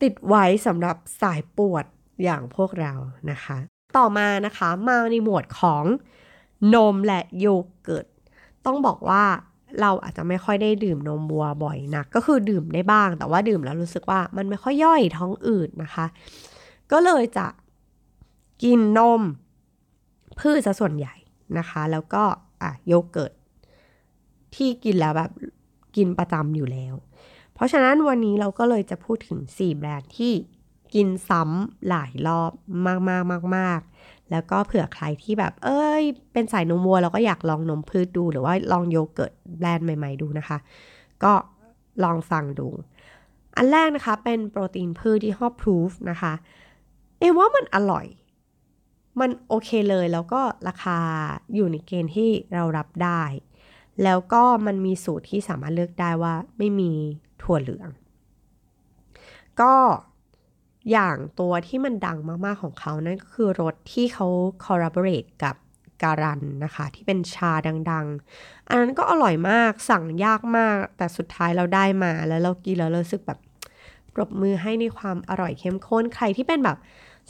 [0.03, 1.85] ติดไว้สำหรับสายปวด
[2.25, 2.93] อย่างพวกเรา
[3.31, 3.59] นะคะ
[3.97, 5.85] ต่อมานะคะมาในหมวดของ
[6.75, 7.47] นมและโย
[7.83, 8.07] เกิร์ต
[8.67, 9.25] ต้องบอกว่า
[9.81, 16.07] เราอาจจะไม่ค่อยได้ดื่มนมวัวบ่อยนัก ก็คือดื่มได้บ้าง แต่ว่าดื่มแล้วรู้สึกว่ามันไม่ค่อยย่อยท้องอืดนะคะ
[16.93, 17.47] ก็เลยจะ
[18.63, 19.23] กินนม
[20.39, 21.15] พืชซะส่วนใหญ่
[21.59, 22.23] นะคะ แล้วก็
[22.63, 23.33] อะโยเกิร์ต
[24.55, 25.31] ที่กินแล้วแบบ
[25.97, 26.95] กินประจำอยู่แล้ว
[27.55, 30.33] เพราะฉะนั้นวันนี้เราก็เลยจะพูดถึง 4 แบรนด์ที่
[30.95, 32.53] กินซ้ำหลายรอบ
[32.87, 33.81] มากมากมากมาก
[34.31, 40.59] แล้วก็เผื่อใครที่แบบ เอ้ย เป็นสายนมวัวแล้วก็อยากลองนมพืชดูหรือว่าลองโยเกิร์ตแบรนด์ใหม่ ๆ ดูนะคะ
[41.25, 41.33] ก็
[42.05, 42.69] ลองฟังดู
[43.57, 46.33] อันแรกนะคะเป็นโปรตีนพืชที่ฮอปพรูฟนะคะ
[47.19, 48.07] เอว่ามันอร่อย
[49.21, 50.99] มันโอเคเลยแล้วก็ราคา
[51.55, 53.23] อยู่ในเกณฑ์ที่เรารับได้
[54.03, 56.93] แล้วก็มันมีสูตรที่สามารถเลือกได้ว่าไม่มี
[57.43, 57.89] ถั่วเหลือง
[59.61, 59.75] ก็
[60.91, 64.27] อย่างตัวที่มันดังมากๆของเขานั่นก็คือรสที่เขา
[64.65, 65.57] collaborate กับ
[66.03, 67.53] การันนะคะ ที่เป็นชา
[67.91, 73.39] ดังๆ อันนั้นก็อร่อยมากสั่งยากมาก แต่สุดท้ายเราได้มาแล้วเรากินแล้วเราสึกแบบ
[74.15, 76.79] ปรบมือให้ในความอร่อยเข้มข้นใครที่เป็นแบบ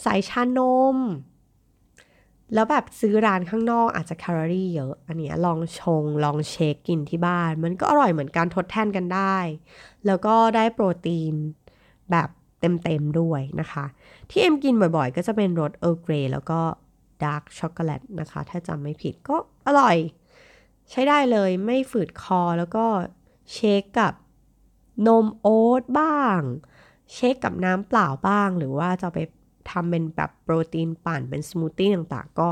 [0.05, 0.61] สายชาน
[0.95, 0.99] ม
[2.55, 9.37] แล้วแบบซื้อร้านข้างนอกอาจจะแคลอรี่เยอะ อันนี้ลองชง ลองเชคกินที่บ้าน มันก็อร่อยเหมือนกันทดแทนกันได้
[10.07, 11.35] แล้วก็ได้โปรตีน
[12.11, 12.29] แบบ
[12.85, 13.85] เต็มๆด้วยนะคะ
[14.31, 16.61] ที่เอ็มกินบ่อยๆ ก็จะเป็นรส Earl Grey แล้วก็
[17.23, 19.37] dark chocolate นะคะ ถ้าจำไม่ผิดก็
[19.67, 19.97] อร่อย
[20.91, 22.87] ใช้ได้เลยไม่ฝืดคอแล้วก็
[23.53, 24.13] shake กับ
[25.07, 26.41] นมโอ๊ตบ้าง
[27.13, 29.19] shake กับน้ำเปล่าบ้าง หรือว่าจะไป
[29.71, 32.51] ทำเป็นแบบโปรตีนปั่นเป็นสมูทตี้ต่างๆ ก็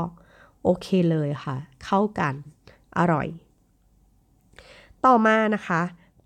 [0.63, 2.33] โอเคเลยค่ะ เข้ากัน
[2.97, 3.27] อร่อย
[5.05, 5.81] ต่อมานะคะ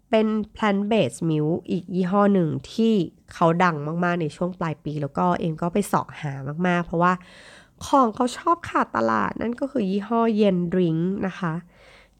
[0.10, 2.93] เป็น plant based milk อีกยี่ห้อหนึ่งที่
[3.34, 6.34] เขาดังมาก ๆ ในช่วงปลายปีแล้วก็เองก็ไปสาะหา
[6.68, 7.14] มาก ๆ เพราะว่า
[7.86, 10.95] ของเขาชอบขาดตลาดนั่นก็คือยี่ห้อเย็นดริง
[11.28, 11.53] นะคะ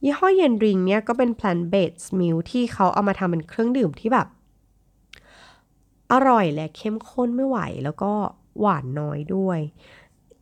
[0.04, 4.28] ยี่ห้อเย็นดริงเนี่ยก็เป็น plant based meal ที่เขาเอามาทำเป็นเครื่องดื่มที่แบบ
[6.12, 8.12] อร่อยและเข้มข้นไม่ไหวแล้วก็
[8.60, 9.60] หวานน้อยด้วย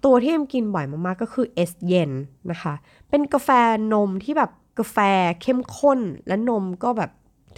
[0.04, 2.12] ตัวที่เอ็มกินบ่อยมาก ๆ ก็คือเอสเย็น
[2.52, 2.74] นะคะ
[3.10, 3.50] เป็นกาแฟ
[3.94, 4.98] นมที่แบบกาแฟ
[5.42, 7.12] เข้มข้นและนมก็แบบ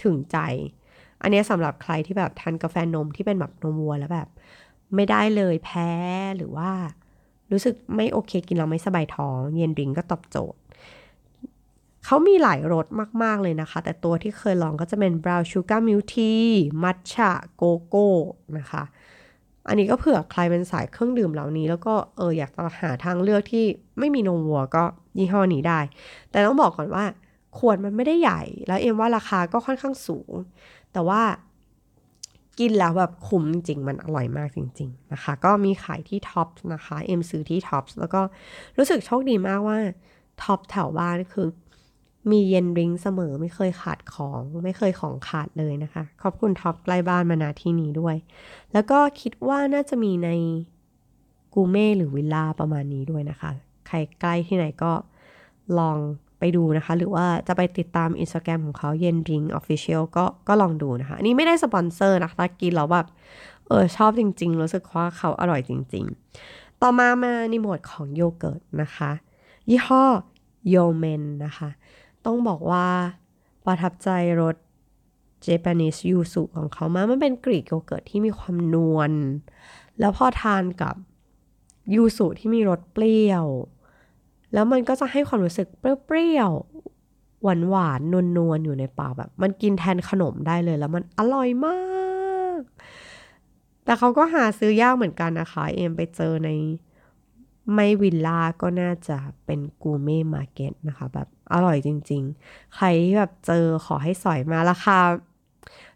[0.04, 0.38] ถึงใจ
[1.22, 4.28] อันนี้สำหรับใครที่แบบทานกาแฟนมที่เป็นแบบนมวัวแล้วแบบ
[4.94, 5.90] ไม่ได้เลยแพ้
[6.36, 6.70] หรือว่า
[7.52, 10.60] รู้สึกไม่โอเคกินเราไม่สบายท้อง เย็นดริงก็ตอบโจทย์
[12.04, 12.86] เขามีหลายรส
[13.22, 16.48] มาก ๆ เลยนะคะ แต่ตัวที่เคยลองก็จะเป็น brown sugar milk tea
[16.82, 17.30] matcha
[17.60, 18.06] coco
[18.58, 18.82] นะคะ
[19.68, 23.64] อันนี้ก็เผื่อใครเป็นสายเครื่องดื่มเหล่านี้ แล้วก็เอออยากจะหาทางเลือกที่
[23.98, 24.84] ไม่มีนมวัวก็
[25.18, 25.80] ยี่ห้อนี้ได้
[26.30, 27.04] แต่ต้องบอกก่อนว่า
[27.56, 30.32] ขวดมันไม่ได้ใหญ่ แล้วเอ็มว่าราคาก็ค่อนข้างสูง
[30.92, 31.22] แต่ว่า
[32.58, 38.20] กินแล้วแบบคุ้มจริงมันอร่อยมากจริง ๆ นะคะ ก็มีขายที่ Tops นะคะ เอ็มซื้อที่ Tops แล้วก็
[38.76, 39.76] รู้สึกโชคดีมากว่า
[40.42, 41.48] Tops แถวบ้านคือ
[42.30, 48.16] มีเย็นริงเสมอไม่เคยขาดของไม่เคยของขาดเลยนะคะ ขอบคุณ Tops ใกล้บ้านมานาที่นี้ด้วย
[48.72, 50.30] แล้วก็คิดว่าน่าจะมีใน
[51.54, 53.50] กูเม่หรือวิลล่าประมาณนี้ด้วยนะคะ
[53.86, 54.92] ใครใกล้ที่ไหนก็
[55.78, 55.98] ลอง
[56.38, 63.06] ไปดูนะคะ หรือว่าจะไปติดตามอินสตาแกรมของเขาเย็นริง official ก็ก็ลองดูนะคะ อันนี้ไม่ได้สปอนเซอร์นะคะกินแล้วแบบ
[63.66, 66.04] เออชอบจริง ๆ รู้สึกว่าเขาอร่อยจริง
[66.44, 69.10] ๆ ต่อมามาในหมวดของโยเกิร์ตนะคะ
[69.70, 70.04] ยี่ห้อ
[70.70, 71.68] โยเมนนะคะ
[72.24, 72.86] ต้องบอกว่า
[73.66, 74.08] ประทับใจ
[74.40, 74.56] รส
[75.42, 79.12] เจแปนิสยูสุของเขามากมันเป็นกรีกโยเกิร์ตที่มีความนวล
[80.00, 80.94] แล้วพอทานกับ
[81.94, 83.46] ยูสุที่มีรสเปรี้ยว
[84.52, 86.52] แล้วมันก็จะให้ความรู้สึกเปรี้ยว
[87.42, 91.78] หวานหวานนวลนวลอยู่ในปากแบบ มันกินแทนขนมได้เลย แล้วมันอร่อยมา
[92.58, 92.60] ก
[93.84, 96.50] แต่เขาก็หาซื้อยากเหมือนกันนะคะ เอ็มไปเจอใน
[97.74, 104.98] ไม่วิลล่าก็น่าจะเป็นกูเม่มาเก็ตนะคะ แบบอร่อยจริง ๆ ใครที่แบบเจอขอให้สอยมาราคา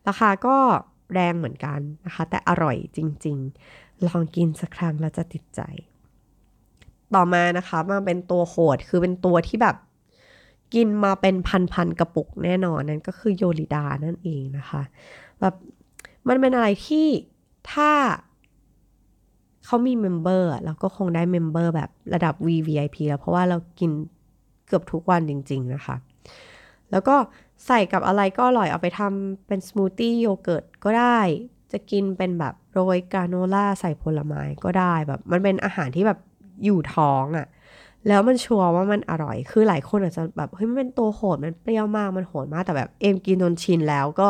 [0.09, 0.57] ราคาก็
[1.12, 3.36] แรงเหมือนกันนะคะ แต่อร่อยจริง
[3.72, 5.61] ๆ ลองกินสักครั้งแล้วจะติดใจ
[7.15, 9.77] ต่อมานะคะมาเป็นตัวโหดคือเป็นตัวที่แบบ
[10.75, 11.35] กินมาเป็น
[11.73, 14.83] พันๆกระปุกแน่นอนนั่นก็คือโยลิดานั่นเองนะคะ
[15.41, 15.55] แบบ
[16.29, 17.07] มันเป็นอะไรที่
[17.73, 17.91] ถ้า
[19.65, 23.91] เขามี member เราก็คงได้ member แบบระดับ VVIP แล้วเพราะว่าเรากิน
[24.67, 25.97] เกือบทุกวันจริง ๆ นะคะ
[26.91, 27.17] แล้วก็
[27.67, 31.21] ใส่กับอะไรก็อร่อยเอาไปทำเป็นสมูทตี้โยเกิร์ตก็ได้
[31.73, 36.19] จะกินเป็นแบบโรยกราโนล่าใส่ผลไม้ก็ได้แบบ มันเป็นอาหารที่แบบ
[36.64, 37.46] อยู่ท้องอะ่ะ
[38.09, 44.28] แล้วมันชัวร์ว่ามันอร่อย คือหลายคนอาจจะแบบเฮ้ยมันเป็นตัวโหดมันเปรี้ยวมากมันโหดมากแต่แบบเอ็มกินจนชินแล้วก็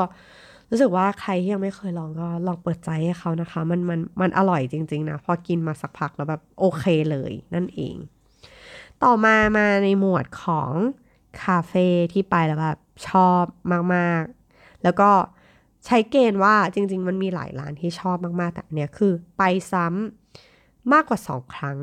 [0.70, 7.96] รู้สึกว่าใครที่ยังไม่เคยลองก็ลองเปิดใจให้เขานะคะ มันมันมันอร่อยจริง ๆ นะ พอกินมาสักพักแล้วแบบโอเคเลยนั่นเอง
[9.02, 10.70] ต่อมามาในหมวดของ
[11.42, 13.44] คาเฟ่ที่ไปแล้วแบบชอบ
[13.94, 15.10] มากๆ แล้วก็
[15.86, 19.42] ใช้เกณฑ์ว่าจริง ๆ มันมีหลายร้านที่ชอบมากๆ แต่เนี้ยคือไป
[19.72, 21.78] ซ้ำมากกว่าสองครั้ง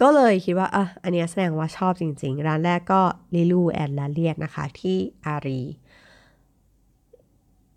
[0.00, 3.02] ก็เลยคิดว่าอะอันนี้แสดงว่าชอบจริง ๆ ร้านแรกก็
[3.34, 5.60] Lilou and Laliart นะคะ ที่อารี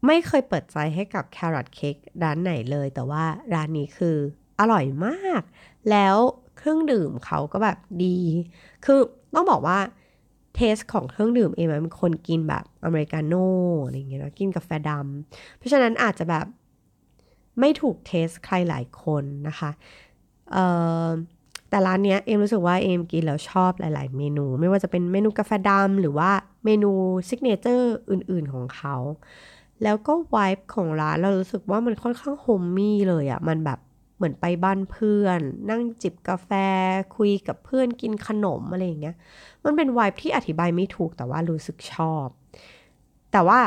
[0.05, 4.17] ไม่เคยเปิดใจให้กับแครอทเค้กร้านไหนเลย แต่ว่าร้านนี้คือ
[4.59, 5.41] อร่อยมาก
[5.91, 6.17] แล้ว
[6.57, 8.17] เครื่องดื่มเขาก็แบบดี
[8.85, 8.99] คือ
[9.35, 9.79] ต้องบอกว่า
[10.55, 13.47] taste ของเครื่องดื่มเอ็มมันเป็นคนกินแบบอเมริกาโน่
[13.85, 16.45] อะไรเงี้ยนะกินกาแฟดำเพราะฉะนั้นอาจจะแบบ
[17.59, 19.71] ไม่ถูก taste ใครหลายคนนะคะ
[20.51, 20.65] เอ่
[21.05, 21.07] อ
[21.69, 26.31] แต่ร้านเนี้ยเอมรู้สึกว่าเอมกินแล้วชอบหลาย ๆ เมนู ไม่ว่าจะเป็นเมนูกาแฟดำหรือว่า
[26.65, 26.91] เมนู
[27.29, 28.95] signature อื่น ๆ ของเขา
[29.83, 33.79] แล้วก็วายของร้านเรารู้สึกว่ามันค่อนข้าง homey เลยอะ่ะ มันแบบ
[34.17, 35.39] เหมือนไปบ้านเพื่อน
[35.69, 36.49] นั่งจิบกาแฟ
[37.17, 39.15] คุยกับเพื่อนกินขนมอะไรอย่างเงี้ย
[39.63, 42.27] มันเป็นวายที่อธิบายไม่ถูกแต่ว่ารู้สึกชอบ
[43.31, 43.59] แต่ว่า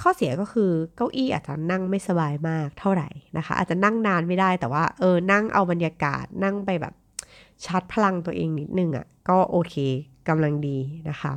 [0.00, 6.94] ข้อเสียก็คือเก้าอี้อาจจะนั่งไม่สบายมากเท่าไหร่นะคะ อาจจะนั่งนานไม่ได้แต่ว่าเออนั่งเอาบรรยากาศนั่งไปแบบ
[7.64, 9.74] ชาร์จพลังตัวเองนิดนึงอะ่ะก็โอเค
[10.28, 10.78] กำลังดี
[11.08, 11.34] นะคะ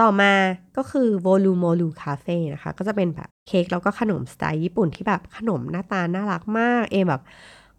[0.00, 0.32] ต่อมา
[0.76, 7.22] ก็คือโวลูโมลูคาเฟ่นะคะ ก็จะเป็นแบบเค้กแล้วก็ขนมสไตล์ญี่ปุ่นที่แบบขนมหน้าตาน่ารักมาก เอแบบ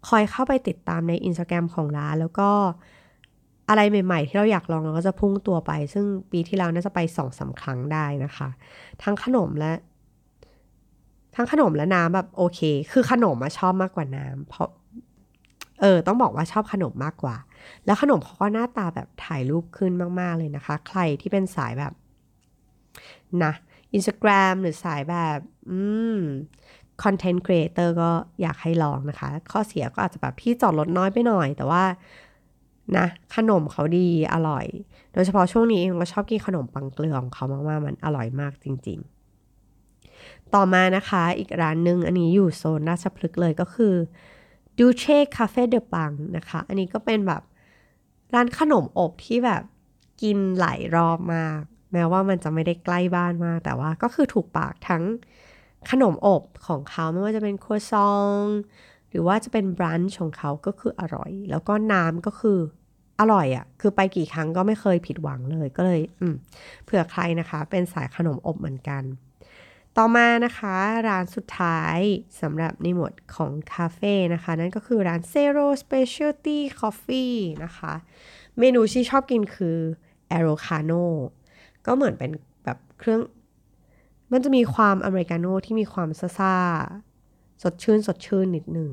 [0.08, 2.50] คอยเข้าไปติดตามในอินสตาแกรมของร้านแล้วก็
[3.68, 8.48] อะไรใหม่ๆ ที่เราอยากลองเราก็จะพุ่งตัวไป ซึ่งปีที่แล้วน่าจะไปสองสาครั้งได้นะคะ
[9.02, 9.72] ทั้งขนมและ
[11.34, 12.60] ทั้งขนมและน้ำแบบโอเค
[12.92, 14.70] คือขนมมาชอบมากกว่าน้ำเพราะ
[15.80, 17.36] เออต้องบอกว่าชอบขนมมากกว่า
[17.84, 21.92] แล้วขนมเขาก็หน้าตาแบบถ่ายรูปขึ้นมาก ๆ เลยนะคะ ใครที่เป็นสายแบบ
[23.44, 23.52] นะ
[23.96, 25.38] Instagram หรือสายแบบ
[25.70, 25.80] อื
[26.16, 26.18] ม
[27.02, 28.10] คอนเทนต์ครีเอเตอร์ก็
[28.42, 31.84] อยากให้ลองนะคะ ข้อเสียก็อาจจะแบบที่จอดรถน้อยไปหน่อย แต่ว่า
[32.96, 33.06] นะ
[33.36, 34.66] ขนมเขาดีอร่อย
[35.12, 38.98] โดยเฉพาะช่วงนี้เองก็ชอบกินขนมปังเกลือของเขามาก ๆ มันอร่อยมากจริง
[39.96, 43.94] ๆ ต่อมานะคะอีกร้านหนึ่งอันนี้อยู่โซนราชพฤกษ์เลยก็คือ
[44.80, 47.42] ดูเช่คาเฟ่เดอะปังนะคะ อันนี้ก็เป็นแบบ
[48.34, 49.62] ร้านขนมอบที่แบบ
[50.22, 51.60] กินหลายรอบมาก
[51.92, 55.02] แม้ว่ามันจะไม่ได้ใกล้บ้านมาก แต่ว่าก็คือถูกปากทั้ง
[55.90, 58.42] ขนมอบของเขาไม่ว่าจะเป็นครัวซอง
[59.10, 62.58] หรือว่าจะเป็นบรันช์ของเขาก็คืออร่อย แล้วก็น้ำก็คือ
[63.20, 66.34] อร่อยอะ่ะ คือไปกี่ครั้งก็ไม่เคยผิดหวังเลยก็เลย อืม
[66.84, 69.02] เผื่อใครนะคะ เป็นสายขนมอบเหมือนกัน
[69.96, 70.76] ต่อมานะคะ
[71.08, 71.98] ร้านสุดท้าย
[72.40, 77.34] สำหรับในหมวดของคาเฟ่นะคะ นั่นก็คือร้าน Zero Specialty Coffee
[77.64, 77.92] นะคะ
[78.58, 79.76] เมนูที่ชอบกินคือ
[80.36, 81.04] a e r o c a n o
[81.86, 82.30] ก็เหมือนเป็น
[82.64, 83.20] แบบเครื่อง
[84.32, 86.56] มันจะมีความอเมริกาโน่ที่มีความซ่า
[87.62, 88.90] สดชื่น สดชื่นนิดหนึ่ง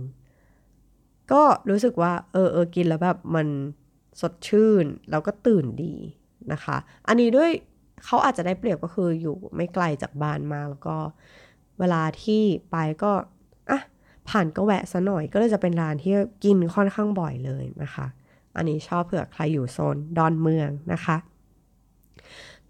[1.31, 3.47] ก็รู้สึกว่า เออเออกินแล้วแบบมัน
[4.21, 5.95] สดชื่น แล้วก็ตื่นดี
[6.51, 6.77] นะคะ
[7.07, 7.51] อันนี้ด้วย
[8.05, 10.97] เขาอาจจะได้เปรียบก็คืออยู่ไม่ไกลจากบ้านมากแล้วก็
[11.79, 12.41] เวลาที่
[12.71, 13.11] ไปก็
[13.69, 13.81] อะ
[14.29, 18.05] ผ่านก็แวะซะหน่อยก็เลยจะเป็นร้านที่กินค่อนข้างบ่อยเลยนะคะ
[18.55, 21.17] อันนี้ชอบเผื่อใครอยู่โซนดอนเมืองนะคะ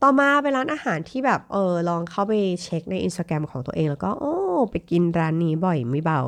[0.02, 4.36] ต่อมาเป็นร้านอาหารที่แบบเออลองเข้าไปเช็คในอินสตาแกรมของตัวเองแล้วก็โอ้
[4.72, 6.22] ไปกินร้านนี้บ่อยไม่เบา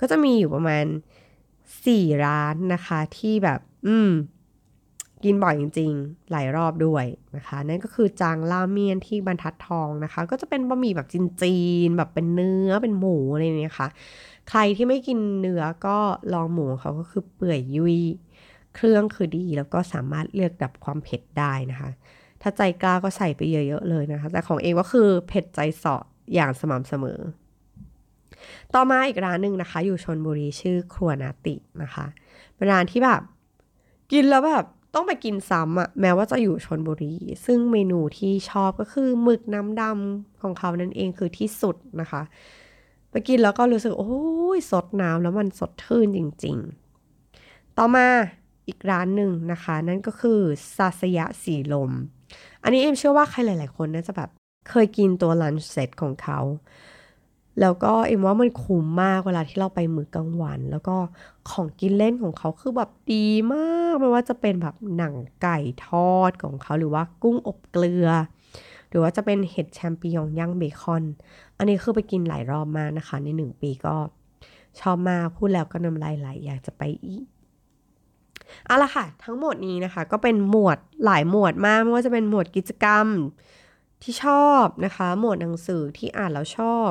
[0.00, 0.84] ก็จะมีอยู่ประมาณ
[1.86, 4.10] สี่ร้านนะคะที่แบบ อืม
[5.24, 7.04] กินบ่อยจริงๆ หลายรอบด้วย
[7.36, 11.56] นะคะ นั่นก็คือจางราเมียนที่บรรทัดทองนะคะ ก็จะเป็นบะหมี่แบบจี
[11.86, 13.88] นๆแบบเป็นเนื้อเป็นหมูอะไรเนี้ยค่ะ
[14.50, 15.96] ใครที่ไม่กินเนื้อก็
[16.34, 17.98] ลองหมูเขาก็คือเปื่อยยุย
[18.74, 21.90] เครื่องคือดีแล้วก็สามารถเลือกดับความเผ็ดได้นะคะ
[22.42, 26.02] ถ้าใจกล้าก็ใส่ไปเยอะๆเลยนะคะ แต่ของเองก็คือเผ็ดใจเสาะ
[26.34, 27.18] อย่างสม่ำเสมอ
[28.74, 32.06] ต่อมาอีกร้านหนึ่งนะคะ อยู่ชนบุรีชื่อครัวนาตินะคะ
[32.54, 33.20] เป็นร้านที่แบบ
[34.12, 34.64] กินแล้วแบบ
[34.94, 37.14] ต้องไปกินซ้ำอะแม้ว่าจะอยู่ชนบุรี
[37.46, 42.22] ซึ่งเมนูที่ชอบก็คือหมึกน้ำดำของเขานั่นเองคือที่สุดนะคะ
[43.10, 44.14] ไปกินแล้วก็รู้สึก โอ้
[44.56, 46.56] ยสดน้ำแล้วมันสดชื่นจริง
[47.18, 48.06] ๆ ต่อมา
[48.68, 50.40] อีกร้านหนึ่งนะคะ นั่นก็คือ
[50.76, 51.90] ซาสยะสีลม
[52.62, 54.30] อันนี้เอ็มเชื่อว่าใครหลาย ๆ คนน่าจะแบบ
[54.70, 56.40] เคยกินตัวลันเซตของเขา
[57.60, 60.96] แล้วก็เอ็มว่ามันคุ้มมากเวลาที่เราไปมื้อกลางวัน แล้วก็
[61.50, 68.08] ของกินเล่นของเขาคือแบบดีมากไม่ว่าจะเป็นแบบหนังไก่ทอดของเขาหรือว่ากุ้งอบเกลือ
[68.88, 71.04] หรือว่าจะเป็นเห็ดแชมปิญองย่างเบคอน
[71.56, 73.96] อันนี้คือไปกินหลายรอบมากนะคะ ในหนึ่งปีก็
[74.80, 77.24] ชอบมากพูดแล้วก็น้ำลายไหลอยากจะไปอีก
[78.66, 83.06] เอาละค่ะ ทั้งหมดนี้นะคะ ก็เป็นหมวดหลายหมวดมากไม่ว่าจะเป็นหมวดกิจกรรม
[84.02, 86.90] ที่ชอบนะคะ หมวดหนังสือที่อ่านแล้วชอบ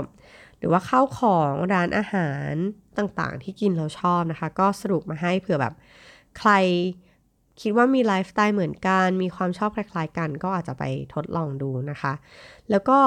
[0.58, 2.54] หรือว่าข้าวของร้านอาหาร
[2.98, 5.74] ต่างๆ ที่กินเราชอบนะคะ ก็สรุปมาให้เผื่อแบบ
[6.38, 6.52] ใคร
[7.62, 10.84] คิดว่ามีไลฟ์สไตล์เหมือนกัน มีความชอบคล้ายๆกัน ก็อาจจะไป
[11.14, 12.14] ทดลองดูนะคะ
[12.72, 12.98] แล้วก็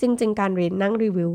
[0.00, 1.30] จริง ๆ การเรียนนั่งรีวิว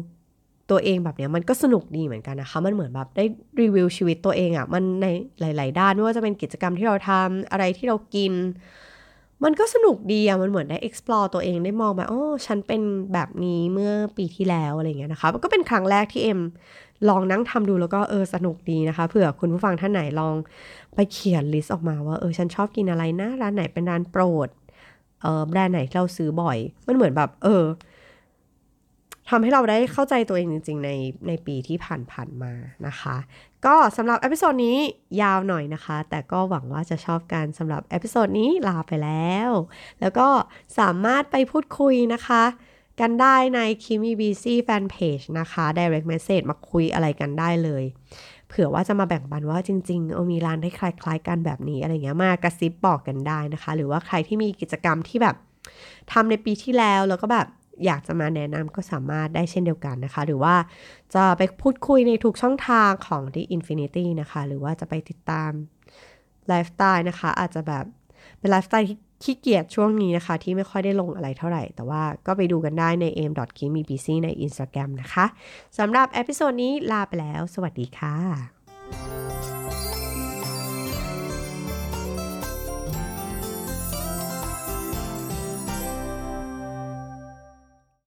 [0.71, 3.25] ตัวเองแบบเนี้ยมันก็สนุกดีเหมือนกันนะคะ มันเหมือนแบบได้
[3.61, 5.05] รีวิวชีวิตตัวเองอะ่ะมันใน
[5.39, 8.33] หลาย ๆ ด้านไม่ว่าจะเป็นกิจกรรมที่เราทำอะไรที่เรากิน
[9.43, 12.81] มันก็สนุกดีอะมันเหมือนได้ explore ตัวเองได้มองแบบอ๋อฉันเป็น
[13.13, 16.39] แบบนี้เมื่อปีที่แล้วอะไรเงี้ยนะคะมันก็เป็นครั้งแรกที่เอ็ม
[17.09, 20.35] ลองนั่งทำดูแล้วก็เออสนุกดีนะคะ เผื่อคุณผู้ฟังท่านไหนลอง
[20.95, 24.47] ไปเขียน list ออกมาว่าเออฉันชอบกินอะไรนะร้านไหนเป็นร้านโปรด
[25.21, 27.63] เออแบรนด์ไหนเราซื้อบ่อย มันเหมือนแบบ เออ
[29.29, 30.89] ทำให้เราได้เข้าใจตัวเองจริง ๆ ใน
[31.27, 32.53] ในปีที่ผ่านๆมา
[32.87, 33.15] นะคะ
[33.65, 34.77] ก็สำหรับ episode นี้
[35.21, 39.49] ยาวหน่อยนะคะ แต่ก็หวังว่าจะชอบกันสำหรับ episode นี้ลาไปแล้ว
[40.01, 40.27] แล้วก็
[40.79, 42.43] สามารถไปพูดคุยนะคะ
[43.01, 47.83] กันได้ใน Keep Me Busy Fanpage นะคะ direct message มาคุยอะไรกันได้เลย
[48.47, 55.35] เผื่อว่าจะมาแบ่งปันว่าจริงๆเออมีร้านที่คล้ายๆ กันแบบนี้อะไรเงี้ยมากระซิบบอกกันได้นะคะ หรือว่าใครที่มีกิจกรรมที่แบบ
[56.11, 57.47] ทำในปีที่แล้วแล้วก็แบบ
[57.85, 60.55] อยากจะมาแนะนำก็สามารถได้เช่นเดียวกันนะคะ หรือว่า
[61.15, 65.51] จะไปพูดคุยในทุกช่องทางของ The Infinity นะคะ หรือว่าจะไปติดตาม
[66.47, 67.85] ไลฟ์สไตล์นะคะ อาจจะแบบ
[68.39, 75.25] เป็นไลฟ์สไตล์ที่ ขี้เกียจช่วงนี้นะคะ ที่ไม่ค่อยได้ลงอะไรเท่าไหร่ แต่ว่าก็ไปดูกันได้ใน a m k i m i b c ใน Instagram นะคะ
[75.77, 79.26] สำหรับ episode นี้ลาไปแล้ว สวัสดีค่ะ